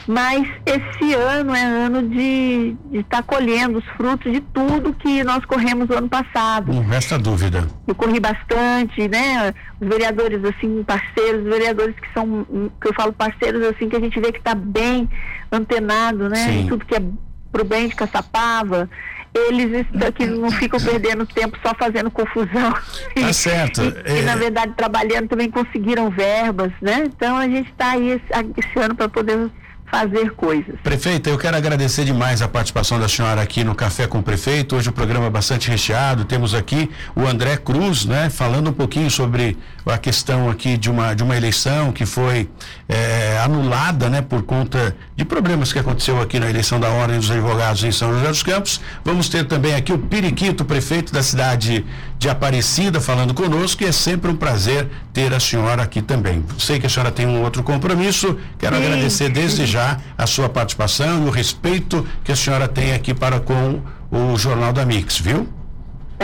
[0.07, 5.45] mas esse ano é ano de estar tá colhendo os frutos de tudo que nós
[5.45, 6.73] corremos no ano passado.
[6.73, 7.67] Não resta dúvida.
[7.87, 9.55] Eu corri bastante, né?
[9.81, 12.47] Os vereadores, assim, parceiros, vereadores que são,
[12.81, 15.09] que eu falo parceiros, assim, que a gente vê que está bem
[15.51, 16.47] antenado, né?
[16.47, 16.67] Sim.
[16.69, 17.03] Tudo que é
[17.51, 18.89] pro bem de Caçapava
[19.35, 22.73] eles que não ficam perdendo tempo só fazendo confusão.
[23.15, 23.83] Tá certo.
[23.83, 24.19] E, é...
[24.21, 27.03] e, na verdade, trabalhando também conseguiram verbas, né?
[27.07, 28.25] Então a gente está aí esse,
[28.57, 29.51] esse ano para poder
[29.91, 30.75] fazer coisas.
[30.83, 34.77] Prefeita, eu quero agradecer demais a participação da senhora aqui no Café com o Prefeito.
[34.77, 36.25] Hoje o programa é bastante recheado.
[36.25, 41.15] Temos aqui o André Cruz, né, falando um pouquinho sobre a questão aqui de uma,
[41.15, 42.49] de uma eleição que foi
[42.89, 47.31] é, anulada, né, por conta de problemas que aconteceu aqui na eleição da Ordem dos
[47.31, 48.81] Advogados em São José dos Campos.
[49.05, 51.85] Vamos ter também aqui o Periquito, prefeito da cidade
[52.19, 56.45] de Aparecida, falando conosco, e é sempre um prazer ter a senhora aqui também.
[56.59, 58.83] Sei que a senhora tem um outro compromisso, quero Sim.
[58.83, 63.41] agradecer desde já a sua participação e o respeito que a senhora tem aqui para
[63.41, 65.49] com o Jornal da Mix, viu?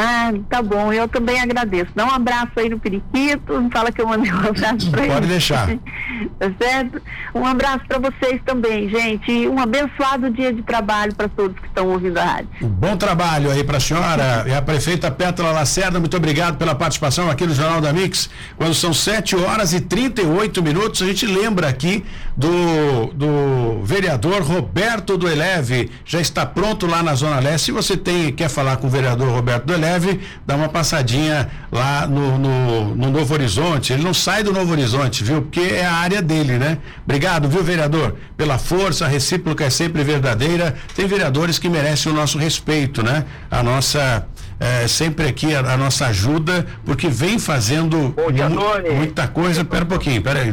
[0.00, 1.90] Ah, tá bom, eu também agradeço.
[1.94, 5.12] Dá um abraço aí no Periquito, fala que eu mandei um abraço para ele.
[5.12, 5.68] Pode deixar.
[6.38, 7.02] tá certo?
[7.34, 9.30] Um abraço para vocês também, gente.
[9.30, 12.48] E um abençoado dia de trabalho para todos que estão ouvindo a rádio.
[12.62, 16.00] Bom trabalho aí para a senhora e a prefeita Pétala Lacerda.
[16.00, 18.30] Muito obrigado pela participação aqui no Jornal da Mix.
[18.56, 22.04] Quando são 7 horas e 38 minutos, a gente lembra aqui
[22.36, 25.90] do, do vereador Roberto do Eleve.
[26.04, 27.66] Já está pronto lá na Zona Leste.
[27.66, 29.89] Se você tem, quer falar com o vereador Roberto do Eleve,
[30.46, 33.92] dá uma passadinha lá no, no, no Novo Horizonte.
[33.92, 35.42] Ele não sai do Novo Horizonte, viu?
[35.42, 36.78] Porque é a área dele, né?
[37.04, 38.16] Obrigado, viu, vereador?
[38.36, 40.74] Pela força, a recíproca é sempre verdadeira.
[40.94, 43.24] Tem vereadores que merecem o nosso respeito, né?
[43.50, 44.26] A nossa
[44.60, 48.60] é, sempre aqui a, a, nossa ajuda, porque vem fazendo dia, mu
[48.94, 49.64] muita coisa.
[49.64, 50.52] Pera um pouquinho, pera aí.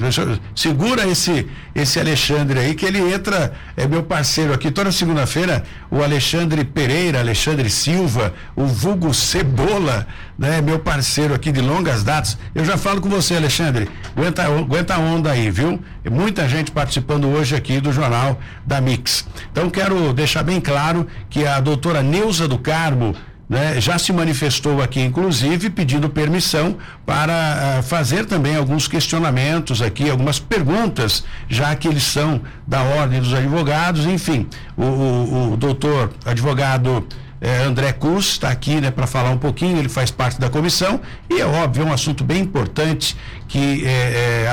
[0.56, 4.72] Segura esse, esse Alexandre aí, que ele entra, é meu parceiro aqui.
[4.72, 10.08] Toda segunda-feira, o Alexandre Pereira, Alexandre Silva, o vulgo Cebola,
[10.39, 10.62] né?
[10.62, 12.38] Meu parceiro aqui de longas datas.
[12.56, 13.89] Eu já falo com você, Alexandre.
[14.15, 15.82] Aguenta, aguenta a onda aí, viu?
[16.10, 19.28] Muita gente participando hoje aqui do Jornal da Mix.
[19.52, 23.13] Então, quero deixar bem claro que a doutora Neuza do Carmo,
[23.50, 30.10] né, já se manifestou aqui, inclusive, pedindo permissão para uh, fazer também alguns questionamentos aqui,
[30.10, 36.12] algumas perguntas, já que eles são da Ordem dos Advogados, enfim, o, o, o doutor
[36.26, 37.08] advogado
[37.40, 41.00] eh, André Cruz está aqui né, para falar um pouquinho, ele faz parte da comissão
[41.30, 43.16] e é óbvio, é um assunto bem importante
[43.48, 44.48] que é,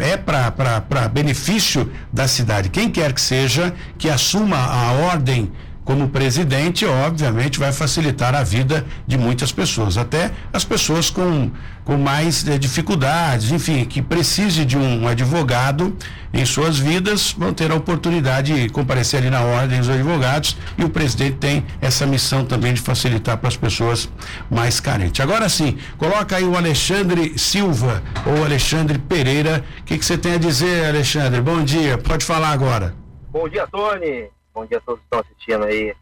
[0.00, 2.70] é, é para benefício da cidade.
[2.70, 5.52] Quem quer que seja que assuma a ordem
[5.90, 11.50] como presidente, obviamente, vai facilitar a vida de muitas pessoas, até as pessoas com,
[11.84, 15.96] com mais eh, dificuldades, enfim, que precise de um advogado
[16.32, 20.84] em suas vidas, vão ter a oportunidade de comparecer ali na ordem dos advogados e
[20.84, 24.08] o presidente tem essa missão também de facilitar para as pessoas
[24.48, 25.20] mais carentes.
[25.20, 29.64] Agora sim, coloca aí o Alexandre Silva ou Alexandre Pereira.
[29.80, 31.40] O que, que você tem a dizer, Alexandre?
[31.40, 32.94] Bom dia, pode falar agora.
[33.32, 34.30] Bom dia, Tony.
[34.52, 35.96] Bom dia a todos que estão assistindo aí o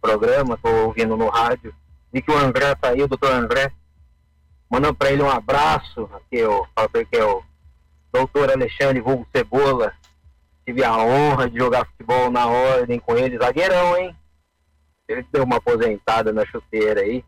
[0.00, 1.74] programa, estou ouvindo no rádio.
[2.12, 3.72] Vi que o André está aí, o doutor André.
[4.70, 6.08] Mandando para ele um abraço.
[6.14, 7.42] Aqui eu falo para ele que é o
[8.12, 9.92] doutor Alexandre Vulgo Cebola.
[10.66, 14.14] Tive a honra de jogar futebol na ordem com ele, zagueirão, hein?
[15.08, 17.24] Ele deu uma aposentada na chuteira aí,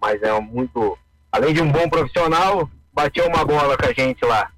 [0.00, 0.98] mas é um muito.
[1.30, 4.50] Além de um bom profissional, bateu uma bola com a gente lá.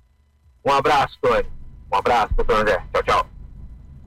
[0.65, 1.47] Um abraço, Tony.
[1.93, 2.83] Um abraço, doutor André.
[2.93, 3.32] Tchau, tchau.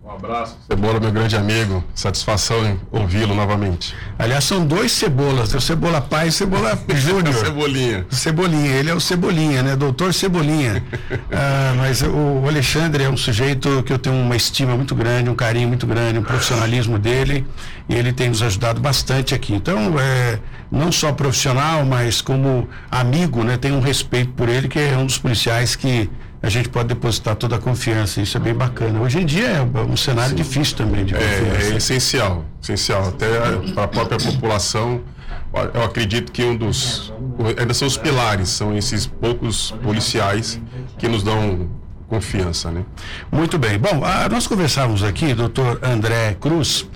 [0.05, 1.83] Um abraço, Cebola, meu grande amigo.
[1.95, 3.95] Satisfação em ouvi-lo novamente.
[4.19, 7.33] Aliás, são dois Cebolas, o Cebola Pai e Cebola Júnior.
[7.33, 8.05] Cebolinha.
[8.11, 9.75] Cebolinha, ele é o Cebolinha, né?
[9.75, 10.83] Doutor Cebolinha.
[11.33, 15.35] ah, mas o Alexandre é um sujeito que eu tenho uma estima muito grande, um
[15.35, 17.43] carinho muito grande, um profissionalismo dele,
[17.89, 19.55] e ele tem nos ajudado bastante aqui.
[19.55, 20.37] Então, é,
[20.71, 23.57] não só profissional, mas como amigo, né?
[23.57, 26.07] Tenho um respeito por ele, que é um dos policiais que
[26.45, 28.21] a gente pode depositar toda a confiança.
[28.21, 29.01] Isso é bem bacana.
[29.01, 30.36] Hoje em dia é um cenário Sim.
[30.36, 31.65] difícil também de confiança.
[31.69, 33.08] É, é essencial, essencial.
[33.10, 33.27] Até
[33.73, 35.01] para a própria população,
[35.73, 37.12] eu acredito que um dos.
[37.58, 40.62] Ainda são os pilares, são esses poucos policiais
[40.99, 41.67] que nos dão
[42.08, 42.86] confiança, né?
[43.31, 43.79] Muito bem.
[43.79, 46.88] Bom, a, nós conversávamos aqui, doutor André Cruz,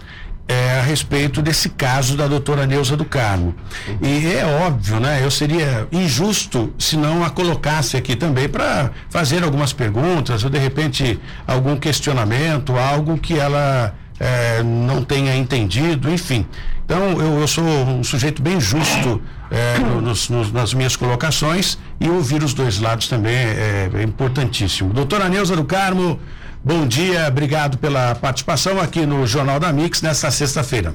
[0.50, 3.54] é, a respeito desse caso da doutora Neuza do Carmo.
[4.02, 5.24] E é óbvio, né?
[5.24, 10.58] Eu seria injusto se não a colocasse aqui também para fazer algumas perguntas ou de
[10.58, 16.44] repente algum questionamento, algo que ela é, não tenha entendido, enfim.
[16.84, 22.10] Então eu, eu sou um sujeito bem justo é, nos, nos, nas minhas colocações e
[22.10, 24.92] ouvir os dois lados também é, é importantíssimo.
[24.94, 26.20] Doutora Neuza do Carmo,
[26.62, 30.94] Bom dia, obrigado pela participação aqui no Jornal da Mix nesta sexta-feira.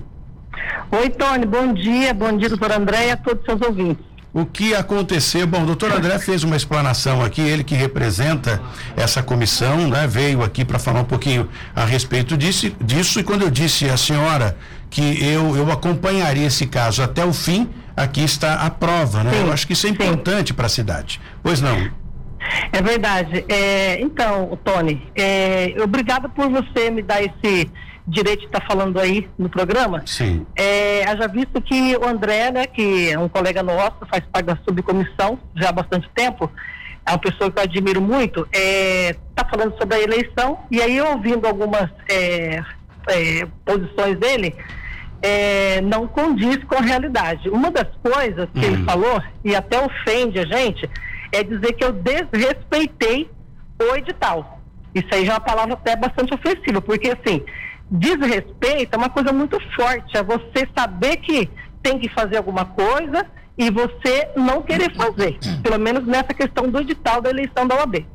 [0.91, 4.05] Oi, Tony, bom dia, bom dia, doutor André e a todos os seus ouvintes.
[4.33, 5.47] O que aconteceu?
[5.47, 8.61] Bom, o doutor André fez uma explanação aqui, ele que representa
[8.95, 13.43] essa comissão, né, veio aqui para falar um pouquinho a respeito disso, disso, e quando
[13.43, 14.57] eu disse à senhora
[14.91, 19.31] que eu, eu acompanharia esse caso até o fim, aqui está a prova, né?
[19.33, 21.21] Sim, eu acho que isso é importante para a cidade.
[21.43, 22.04] Pois não?
[22.73, 23.45] É verdade.
[23.49, 27.71] É, então, Tony, é, obrigado por você me dar esse
[28.07, 30.03] direito de estar tá falando aí no programa.
[30.07, 30.47] Sim.
[30.57, 34.59] É, já visto que o André, né, que é um colega nosso, faz parte da
[34.69, 36.51] subcomissão já há bastante tempo,
[37.07, 40.81] é uma pessoa que eu admiro muito, está é, tá falando sobre a eleição, e
[40.81, 42.63] aí ouvindo algumas é,
[43.09, 44.55] é, posições dele,
[45.21, 47.49] é, não condiz com a realidade.
[47.49, 48.85] Uma das coisas que ele uhum.
[48.85, 50.89] falou, e até ofende a gente,
[51.35, 53.31] é dizer que eu desrespeitei
[53.81, 54.61] o edital.
[54.95, 57.43] Isso aí já é uma palavra até bastante ofensiva, porque assim,
[57.91, 61.51] desrespeito é uma coisa muito forte, é você saber que
[61.83, 63.27] tem que fazer alguma coisa
[63.59, 68.07] e você não querer fazer, pelo menos nessa questão do edital da eleição da OAB.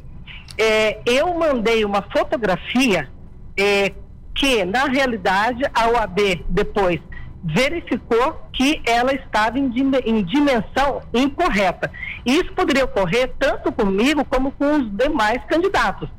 [0.58, 3.10] É, eu mandei uma fotografia
[3.56, 3.94] é,
[4.36, 7.00] que, na realidade, a OAB depois
[7.44, 9.72] verificou que ela estava em,
[10.06, 11.92] em dimensão incorreta.
[12.26, 16.10] Isso poderia ocorrer tanto comigo como com os demais candidatos.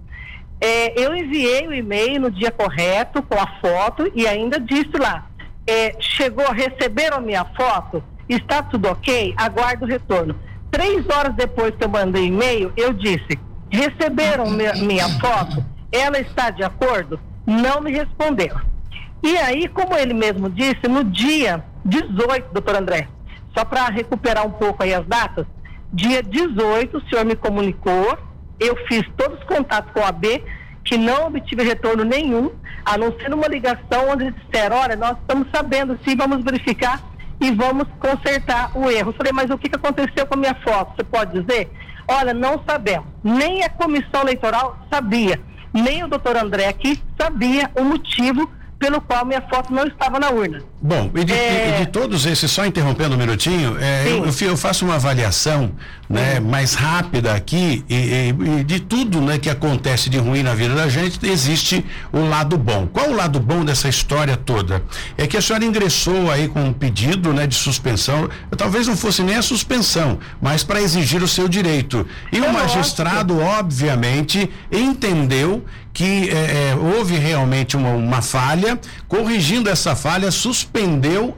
[0.60, 5.26] É, eu enviei o e-mail no dia correto, com a foto, e ainda disse lá:
[5.66, 8.02] é, chegou, receberam minha foto?
[8.28, 9.34] Está tudo ok?
[9.36, 10.38] Aguardo o retorno.
[10.70, 13.38] Três horas depois que eu mandei e-mail, eu disse:
[13.70, 15.64] receberam minha, minha foto?
[15.92, 17.18] Ela está de acordo?
[17.50, 18.56] não me respondeu.
[19.22, 23.08] E aí, como ele mesmo disse, no dia 18, doutor André,
[23.56, 25.46] só para recuperar um pouco aí as datas,
[25.92, 28.18] dia 18 o senhor me comunicou,
[28.58, 30.42] eu fiz todos os contatos com a B,
[30.84, 32.50] que não obtive retorno nenhum,
[32.84, 37.00] a não ser uma ligação onde eles disseram, olha, nós estamos sabendo sim, vamos verificar
[37.40, 39.10] e vamos consertar o erro.
[39.10, 40.96] Eu falei, mas o que, aconteceu com a minha foto?
[40.96, 41.70] Você pode dizer?
[42.08, 43.06] Olha, não sabemos.
[43.22, 45.38] Nem a comissão eleitoral sabia
[45.72, 48.50] nem o doutor André aqui sabia o motivo
[48.80, 50.60] pelo qual minha foto não estava na urna.
[50.82, 51.80] Bom, e de, é...
[51.80, 55.72] de todos esses, só interrompendo um minutinho, é, eu, eu, faço uma avaliação
[56.08, 60.54] né, mais rápida aqui e, e, e, de tudo né, que acontece de ruim na
[60.54, 62.86] vida da gente, existe o lado bom.
[62.86, 64.82] Qual o lado bom dessa história toda?
[65.18, 69.22] É que a senhora ingressou aí com um pedido né, de suspensão, talvez não fosse
[69.22, 72.06] nem a suspensão, mas para exigir o seu direito.
[72.32, 75.62] E é o magistrado, obviamente, entendeu
[75.92, 78.78] que é, é, houve realmente uma, uma, falha,
[79.08, 80.69] corrigindo essa falha, suspendeu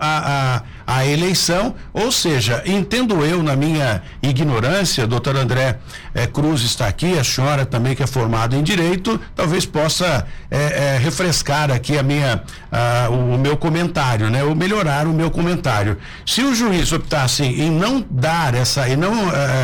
[0.01, 5.79] a, a a eleição, ou seja, entendo eu na minha ignorância, doutor André
[6.15, 10.57] eh, Cruz está aqui, a senhora também que é formada em direito, talvez possa eh,
[10.59, 14.45] eh, refrescar aqui a minha, ah, o, o, meu comentário, né?
[14.45, 15.97] Ou melhorar o meu comentário.
[16.27, 19.13] Se o juiz optasse em não dar essa, e não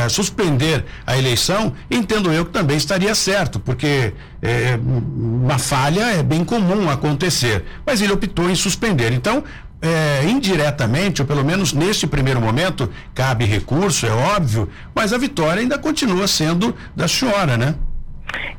[0.08, 4.12] suspender a eleição, entendo eu que também estaria certo, porque
[5.16, 9.12] uma falha é bem comum acontecer, mas ele optou em suspender.
[9.12, 9.42] Então,
[9.80, 15.60] é, indiretamente, ou pelo menos neste primeiro momento, cabe recurso, é óbvio, mas a vitória
[15.60, 17.74] ainda continua sendo da senhora, né?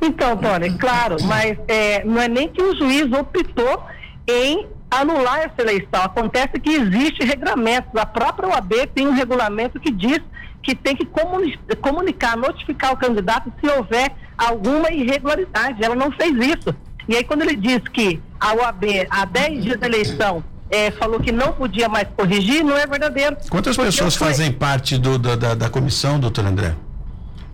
[0.01, 3.83] Então, Tony, claro, mas é, não é nem que o juiz optou
[4.27, 6.01] em anular essa eleição.
[6.01, 7.99] Acontece que existe regulamento.
[7.99, 10.19] A própria OAB tem um regulamento que diz
[10.63, 15.83] que tem que comunicar, notificar o candidato se houver alguma irregularidade.
[15.83, 16.75] Ela não fez isso.
[17.07, 21.19] E aí, quando ele diz que a OAB, há 10 dias da eleição, é, falou
[21.19, 23.35] que não podia mais corrigir, não é verdadeiro.
[23.49, 26.75] Quantas pessoas fazem parte do, da, da, da, comissão, doutor André?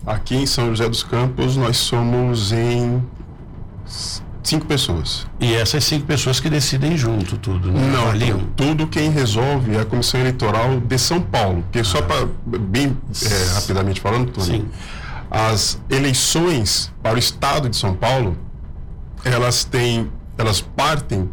[0.06, 3.02] Aqui em São José dos Campos, nós somos em
[4.42, 5.26] cinco pessoas.
[5.40, 7.80] E essas cinco pessoas que decidem junto tudo, né?
[7.92, 8.40] Não, Avaliam.
[8.54, 11.62] tudo quem resolve é a Comissão Eleitoral de São Paulo.
[11.62, 11.84] Porque ah.
[11.84, 14.68] só para, bem é, rapidamente falando, Tony, Sim.
[15.30, 18.36] as eleições para o Estado de São Paulo,
[19.24, 20.08] elas têm,
[20.38, 21.28] elas partem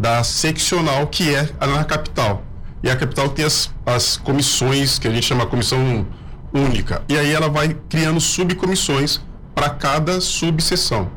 [0.00, 2.42] da seccional que é na capital.
[2.82, 6.06] E a capital tem as, as comissões, que a gente chama comissão
[6.54, 7.02] única.
[7.06, 9.20] E aí ela vai criando subcomissões
[9.54, 11.10] para cada subseção.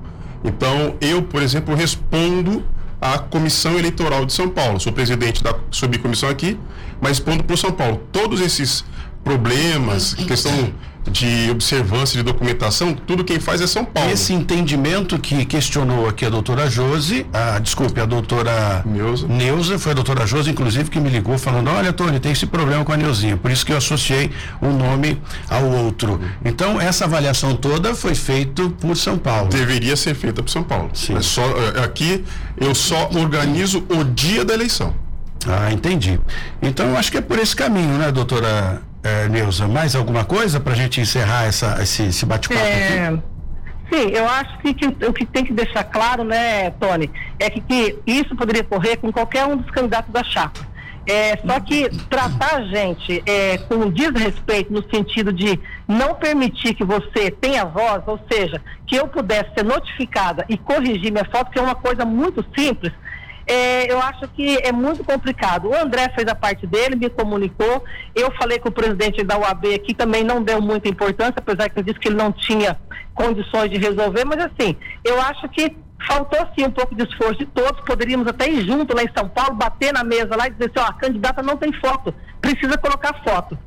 [0.44, 2.66] Então, eu, por exemplo, respondo
[3.00, 4.78] à Comissão Eleitoral de São Paulo.
[4.82, 6.60] Sou presidente da subcomissão aqui,
[7.00, 8.02] mas respondo para o São Paulo.
[8.12, 8.84] Todos esses
[9.24, 10.74] problemas, questão
[11.10, 14.10] de observância de documentação, tudo quem faz é São Paulo.
[14.10, 19.28] Esse entendimento que questionou aqui a doutora Josi, a, desculpe, a doutora Neuza.
[19.28, 22.84] Neuza, foi a doutora Josi, inclusive, que me ligou falando, olha, Tony, tem esse problema
[22.86, 24.32] com a Neuzinha, por isso que eu associei
[24.62, 26.20] um nome ao outro.
[26.44, 29.50] Então, essa avaliação toda foi feita por São Paulo.
[29.50, 30.90] Deveria ser feita por São Paulo.
[30.94, 31.14] Sim.
[31.14, 31.44] Mas só,
[31.76, 32.24] é, aqui
[32.58, 34.94] eu só organizo o dia da eleição.
[35.46, 36.20] Ah, entendi.
[36.62, 40.60] Então, eu acho que é por esse caminho, né, doutora é, Neuza, mais alguma coisa
[40.60, 43.08] para a gente encerrar essa, esse, esse bate-papo é...
[43.08, 43.24] aqui?
[43.92, 47.62] Sim, eu acho que, que, o que tem que deixar claro, né, Tony, é que,
[47.62, 50.62] que isso poderia ocorrer com qualquer um dos candidatos da chapa.
[51.06, 56.84] É, só que tratar a gente é, com desrespeito no sentido de não permitir que
[56.84, 61.60] você tenha voz, ou seja, que eu pudesse ser notificada e corrigir minha foto, que
[61.60, 62.94] é uma coisa muito simples,
[63.46, 65.70] é, eu acho que é muito complicado.
[65.70, 67.84] O André fez a parte dele, me comunicou.
[68.16, 71.80] Eu falei com o presidente da UAB aqui, também não deu muita importância, apesar que
[71.80, 72.78] ele disse que ele não tinha
[73.14, 75.76] condições de resolver, mas assim, eu acho que
[76.08, 79.30] faltou sim um pouco de esforço de todos, poderíamos até ir junto lá em São
[79.30, 82.78] Paulo, bater na mesa lá e dizer assim, ó, a candidata não tem foto, precisa
[82.78, 83.58] colocar foto.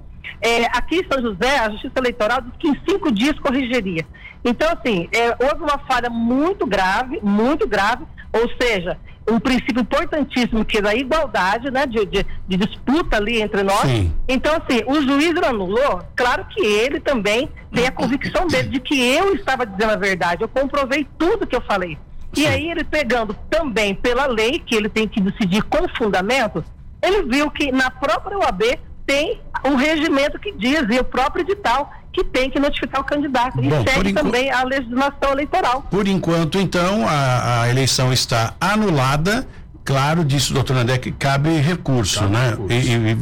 [0.41, 4.05] É, aqui em São José, a Justiça Eleitoral disse que em cinco dias corrigiria.
[4.45, 8.99] Então, assim, é, houve uma falha muito grave, muito grave, ou seja,
[9.29, 13.83] um princípio importantíssimo que é da igualdade, né, de, de, de disputa ali entre nós.
[13.83, 14.13] Sim.
[14.29, 18.99] Então, assim, o juiz anulou, claro que ele também tem a convicção dele de que
[18.99, 21.99] eu estava dizendo a verdade, eu comprovei tudo que eu falei.
[22.37, 26.63] E aí ele pegando também pela lei, que ele tem que decidir com fundamento,
[27.03, 31.93] ele viu que na própria UAB tem um regimento que diz, e o próprio edital,
[32.17, 33.61] que tem que notificar o candidato.
[33.61, 35.83] Bom, e segue também a legislação eleitoral.
[35.91, 39.47] Por enquanto, então, a, a eleição está anulada.
[39.85, 42.51] Claro, disse o doutor André que cabe recurso, cabe né?
[42.51, 42.75] Recurso.
[42.75, 43.19] E, e,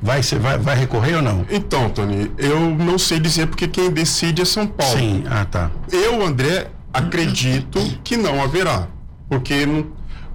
[0.00, 1.44] vai, ser, vai, vai recorrer ou não?
[1.50, 4.96] Então, Tony, eu não sei dizer porque quem decide é São Paulo.
[4.96, 5.70] Sim, ah tá.
[5.92, 8.86] Eu, André, acredito que não haverá,
[9.28, 9.86] porque não,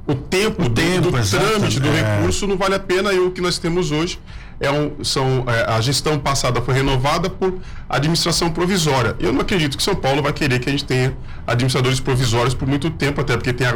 [0.05, 2.17] o tempo, o tempo do, do trâmite do é.
[2.17, 4.19] recurso não vale a pena e o que nós temos hoje
[4.61, 7.55] é um, são, é, a gestão passada foi renovada por
[7.89, 9.15] administração provisória.
[9.19, 12.67] Eu não acredito que São Paulo vai querer que a gente tenha administradores provisórios por
[12.67, 13.75] muito tempo, até porque tem a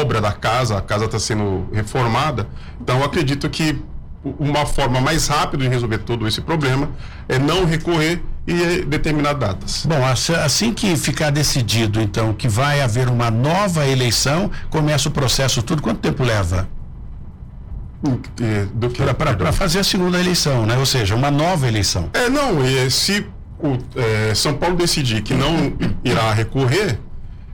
[0.00, 2.48] obra da casa, a casa está sendo reformada.
[2.80, 3.78] Então, eu acredito que
[4.38, 6.90] uma forma mais rápida de resolver todo esse problema
[7.28, 9.84] é não recorrer e determinar datas.
[9.86, 15.62] Bom, assim que ficar decidido, então, que vai haver uma nova eleição, começa o processo
[15.62, 15.82] tudo.
[15.82, 16.68] Quanto tempo leva?
[19.36, 20.76] Para fazer a segunda eleição, né?
[20.78, 22.08] Ou seja, uma nova eleição.
[22.12, 23.26] É, não, e se
[23.58, 25.72] o é, São Paulo decidir que não
[26.04, 26.98] irá recorrer,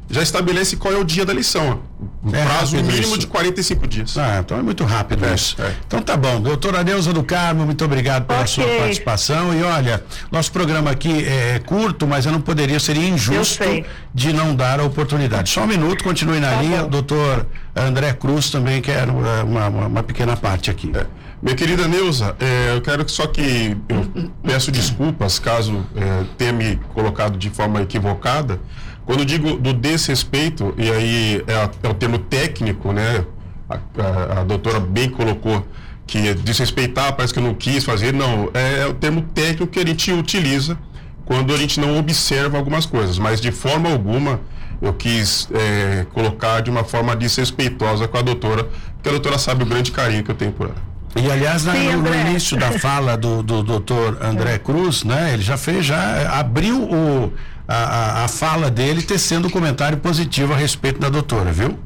[0.08, 1.80] já estabelece qual é o dia da eleição.
[2.22, 3.18] Um é prazo mínimo isso.
[3.18, 4.18] de 45 dias.
[4.18, 5.56] Ah, então é muito rápido é, isso.
[5.60, 5.72] É.
[5.86, 6.40] Então tá bom.
[6.40, 8.52] Doutora Neuza do Carmo, muito obrigado pela okay.
[8.52, 9.54] sua participação.
[9.54, 13.64] E olha, nosso programa aqui é curto, mas eu não poderia, seria injusto
[14.12, 15.48] de não dar a oportunidade.
[15.48, 16.82] Só um minuto, continue na tá linha.
[16.82, 16.90] Bom.
[16.90, 20.92] Doutor André Cruz também quer uma, uma, uma pequena parte aqui.
[20.94, 21.06] É.
[21.42, 26.76] Minha querida Neuza, é, eu quero só que eu peço desculpas caso é, tenha me
[26.92, 28.60] colocado de forma equivocada.
[29.06, 33.24] Quando digo do desrespeito, e aí é, é o termo técnico, né?
[33.70, 35.66] A, a, a, doutora bem colocou
[36.06, 38.12] que desrespeitar parece que eu não quis fazer.
[38.12, 40.76] Não, é, é o termo técnico que a gente utiliza
[41.24, 43.16] quando a gente não observa algumas coisas.
[43.16, 44.40] Mas de forma alguma
[44.82, 49.62] eu quis é, colocar de uma forma desrespeitosa com a doutora, porque a doutora sabe
[49.62, 50.95] o grande carinho que eu tenho por ela.
[51.16, 55.56] E aliás, Sim, no, início da fala do, do doutor André Cruz, né, ele já
[55.56, 57.32] fez, já abriu o
[57.68, 61.76] a, a, fala dele tecendo um comentário positivo a respeito da doutora, viu?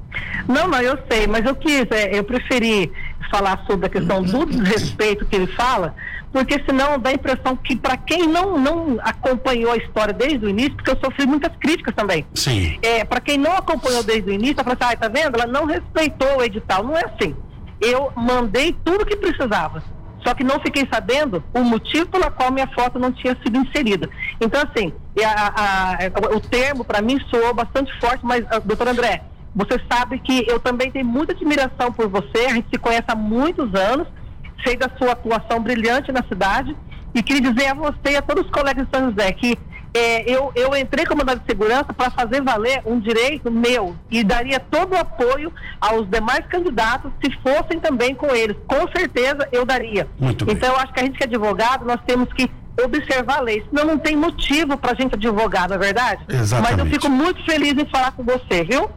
[0.46, 2.92] Não, não, eu sei, mas eu quis, é, eu preferi
[3.30, 5.94] falar sobre a questão do desrespeito que ele fala,
[6.32, 10.48] porque senão dá a impressão que para quem não, não acompanhou a história desde o
[10.48, 12.26] início, porque eu sofri muitas críticas também.
[12.34, 12.78] Sim.
[12.82, 15.34] É, para quem não acompanhou desde o início, ela falou assim, ah, tá vendo?
[15.36, 16.84] Ela não respeitou o edital.
[16.84, 17.34] Não é assim.
[17.80, 19.82] Eu mandei tudo que precisava.
[20.22, 24.08] Só que não fiquei sabendo o motivo pela qual minha foto não tinha sido inserida.
[24.40, 24.92] Então, assim,
[25.24, 29.22] a, a, o termo para mim soou bastante forte, mas, ah, doutor André,
[29.54, 33.16] você sabe que eu também tenho muita admiração por você, a gente se conhece há
[33.16, 34.06] muitos anos,
[34.64, 36.76] sei da sua atuação brilhante na cidade,
[37.14, 39.58] e queria dizer a você e a todos os colegas de São José que
[39.92, 44.22] é, eu, eu entrei como mandado de segurança para fazer valer um direito meu e
[44.22, 48.56] daria todo o apoio aos demais candidatos se fossem também com eles.
[48.66, 50.06] Com certeza eu daria.
[50.18, 52.50] Muito então eu acho que a gente que é advogado, nós temos que
[52.82, 53.64] observar a lei.
[53.68, 56.22] Senão não tem motivo para a gente advogar, não é verdade?
[56.28, 56.76] Exatamente.
[56.76, 58.88] Mas eu fico muito feliz em falar com você, viu?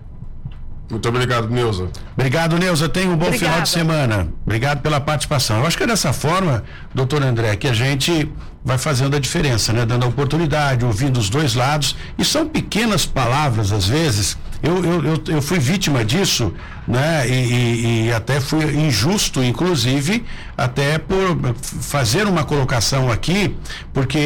[0.90, 1.90] Muito obrigado, Neuza.
[2.16, 2.88] Obrigado, Neuza.
[2.88, 3.52] Tenha um bom Obrigada.
[3.52, 4.28] final de semana.
[4.46, 5.60] Obrigado pela participação.
[5.60, 6.64] Eu acho que é dessa forma,
[6.94, 8.32] doutor André, que a gente
[8.64, 9.86] vai fazendo a diferença, né?
[9.86, 11.96] Dando a oportunidade, ouvindo os dois lados.
[12.18, 14.38] E são pequenas palavras, às vezes.
[14.64, 16.54] Eu, eu, eu, eu fui vítima disso,
[16.88, 17.28] né?
[17.28, 20.24] E, e, e, até fui injusto, inclusive,
[20.58, 21.38] até por
[21.82, 23.54] fazer uma colocação aqui,
[23.92, 24.22] porque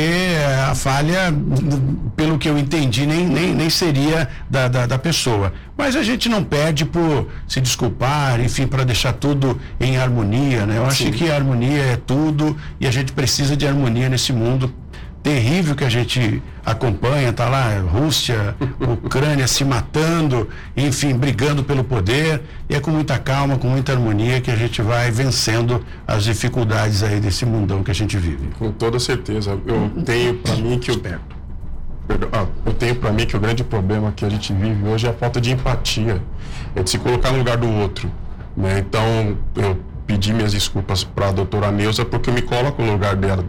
[0.70, 1.34] a falha,
[2.16, 5.52] pelo que eu entendi, nem, nem, nem seria da, da, da pessoa.
[5.76, 10.78] Mas a gente não pede por se desculpar, enfim, para deixar tudo em harmonia, né?
[10.78, 11.08] Eu Sim.
[11.08, 14.72] acho que a harmonia é tudo e a gente precisa de harmonia nesse mundo
[15.28, 22.42] terrível que a gente acompanha, tá lá Rússia, Ucrânia se matando, enfim, brigando pelo poder,
[22.70, 27.04] e é com muita calma, com muita harmonia que a gente vai vencendo as dificuldades
[27.04, 28.48] aí desse mundão que a gente vive.
[28.58, 29.60] Com toda certeza.
[29.66, 31.02] Eu tenho para mim que o
[32.32, 35.10] ah, eu tenho para mim que o grande problema que a gente vive hoje é
[35.10, 36.22] a falta de empatia,
[36.74, 38.10] é de se colocar no lugar do outro.
[38.56, 38.80] Né?
[38.80, 43.18] Então, eu pedi minhas desculpas para a doutora Neuza porque eu me coloco no lugar
[43.18, 43.44] dela.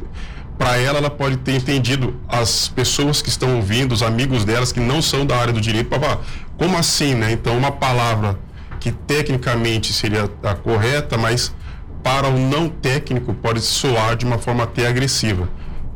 [0.59, 4.80] Para ela, ela pode ter entendido as pessoas que estão ouvindo, os amigos delas que
[4.80, 6.18] não são da área do direito, para
[6.56, 7.30] como assim, né?
[7.30, 8.36] Então, uma palavra
[8.80, 11.54] que tecnicamente seria a correta, mas
[12.02, 15.48] para o não técnico pode soar de uma forma até agressiva.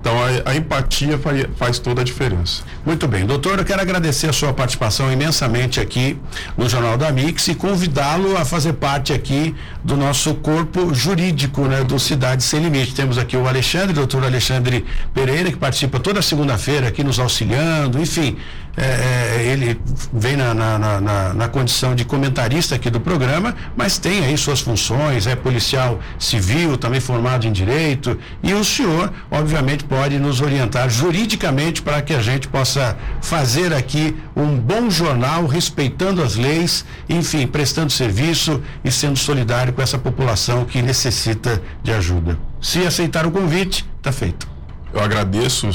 [0.03, 2.64] Então a, a empatia faz, faz, toda a diferença.
[2.84, 6.18] Muito bem, doutor, eu quero agradecer a sua participação imensamente aqui
[6.59, 11.84] no Jornal da Mix e convidá-lo a fazer parte aqui do nosso corpo jurídico, né,
[11.84, 12.96] do Cidade Sem Limite.
[12.96, 14.84] Temos aqui o Alexandre, doutor Alexandre
[15.14, 18.36] Pereira, que participa toda segunda-feira aqui nos auxiliando, enfim,
[18.76, 19.78] é, é, ele
[20.12, 24.60] vem na, na, na, na, condição de comentarista aqui do programa, mas tem aí suas
[24.60, 30.88] funções, é policial civil, também formado em direito, e o senhor, obviamente, pode nos orientar
[30.88, 37.46] juridicamente para que a gente possa fazer aqui um bom jornal, respeitando as leis, enfim,
[37.46, 42.38] prestando serviço e sendo solidário com essa população que necessita de ajuda.
[42.60, 44.51] Se aceitar o convite, está feito.
[44.93, 45.68] Eu agradeço,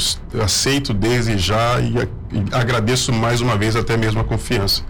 [0.43, 4.83] aceito desde já e, e agradeço mais uma vez até mesmo a confiança.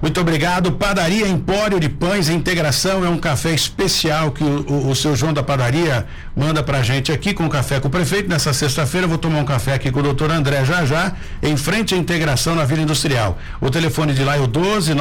[0.00, 0.72] Muito obrigado.
[0.72, 5.32] Padaria Empório de Pães Integração é um café especial que o, o, o seu João
[5.32, 6.06] da Padaria
[6.36, 8.28] manda pra gente aqui com café com o prefeito.
[8.28, 11.12] Nessa sexta-feira vou tomar um café aqui com o doutor André já já,
[11.42, 13.38] em frente à integração na Vila Industrial.
[13.60, 14.94] O telefone de lá é o 12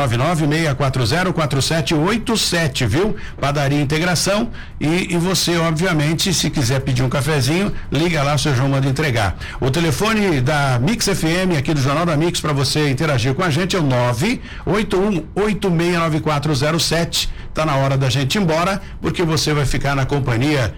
[1.36, 3.16] 4787, viu?
[3.40, 4.50] Padaria Integração.
[4.80, 8.88] E, e você, obviamente, se quiser pedir um cafezinho, liga lá, o seu João manda
[8.88, 9.36] entregar.
[9.60, 13.50] O telefone da Mix FM, aqui do Jornal da Mix, para você interagir com a
[13.50, 17.30] gente é o 9 81869407.
[17.54, 20.74] Tá na hora da gente ir embora, porque você vai ficar na companhia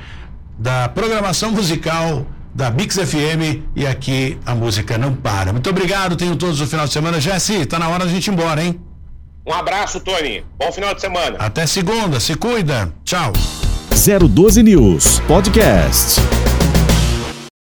[0.58, 5.52] da programação musical da Bix FM e aqui a música não para.
[5.52, 7.22] Muito obrigado, tenho todos o final de semana.
[7.22, 8.80] Jesse, tá na hora da gente ir embora, hein?
[9.46, 10.44] Um abraço, Tony.
[10.60, 11.38] Bom final de semana.
[11.40, 12.92] Até segunda, se cuida.
[13.06, 13.32] Tchau.
[14.30, 16.20] 012 News Podcast.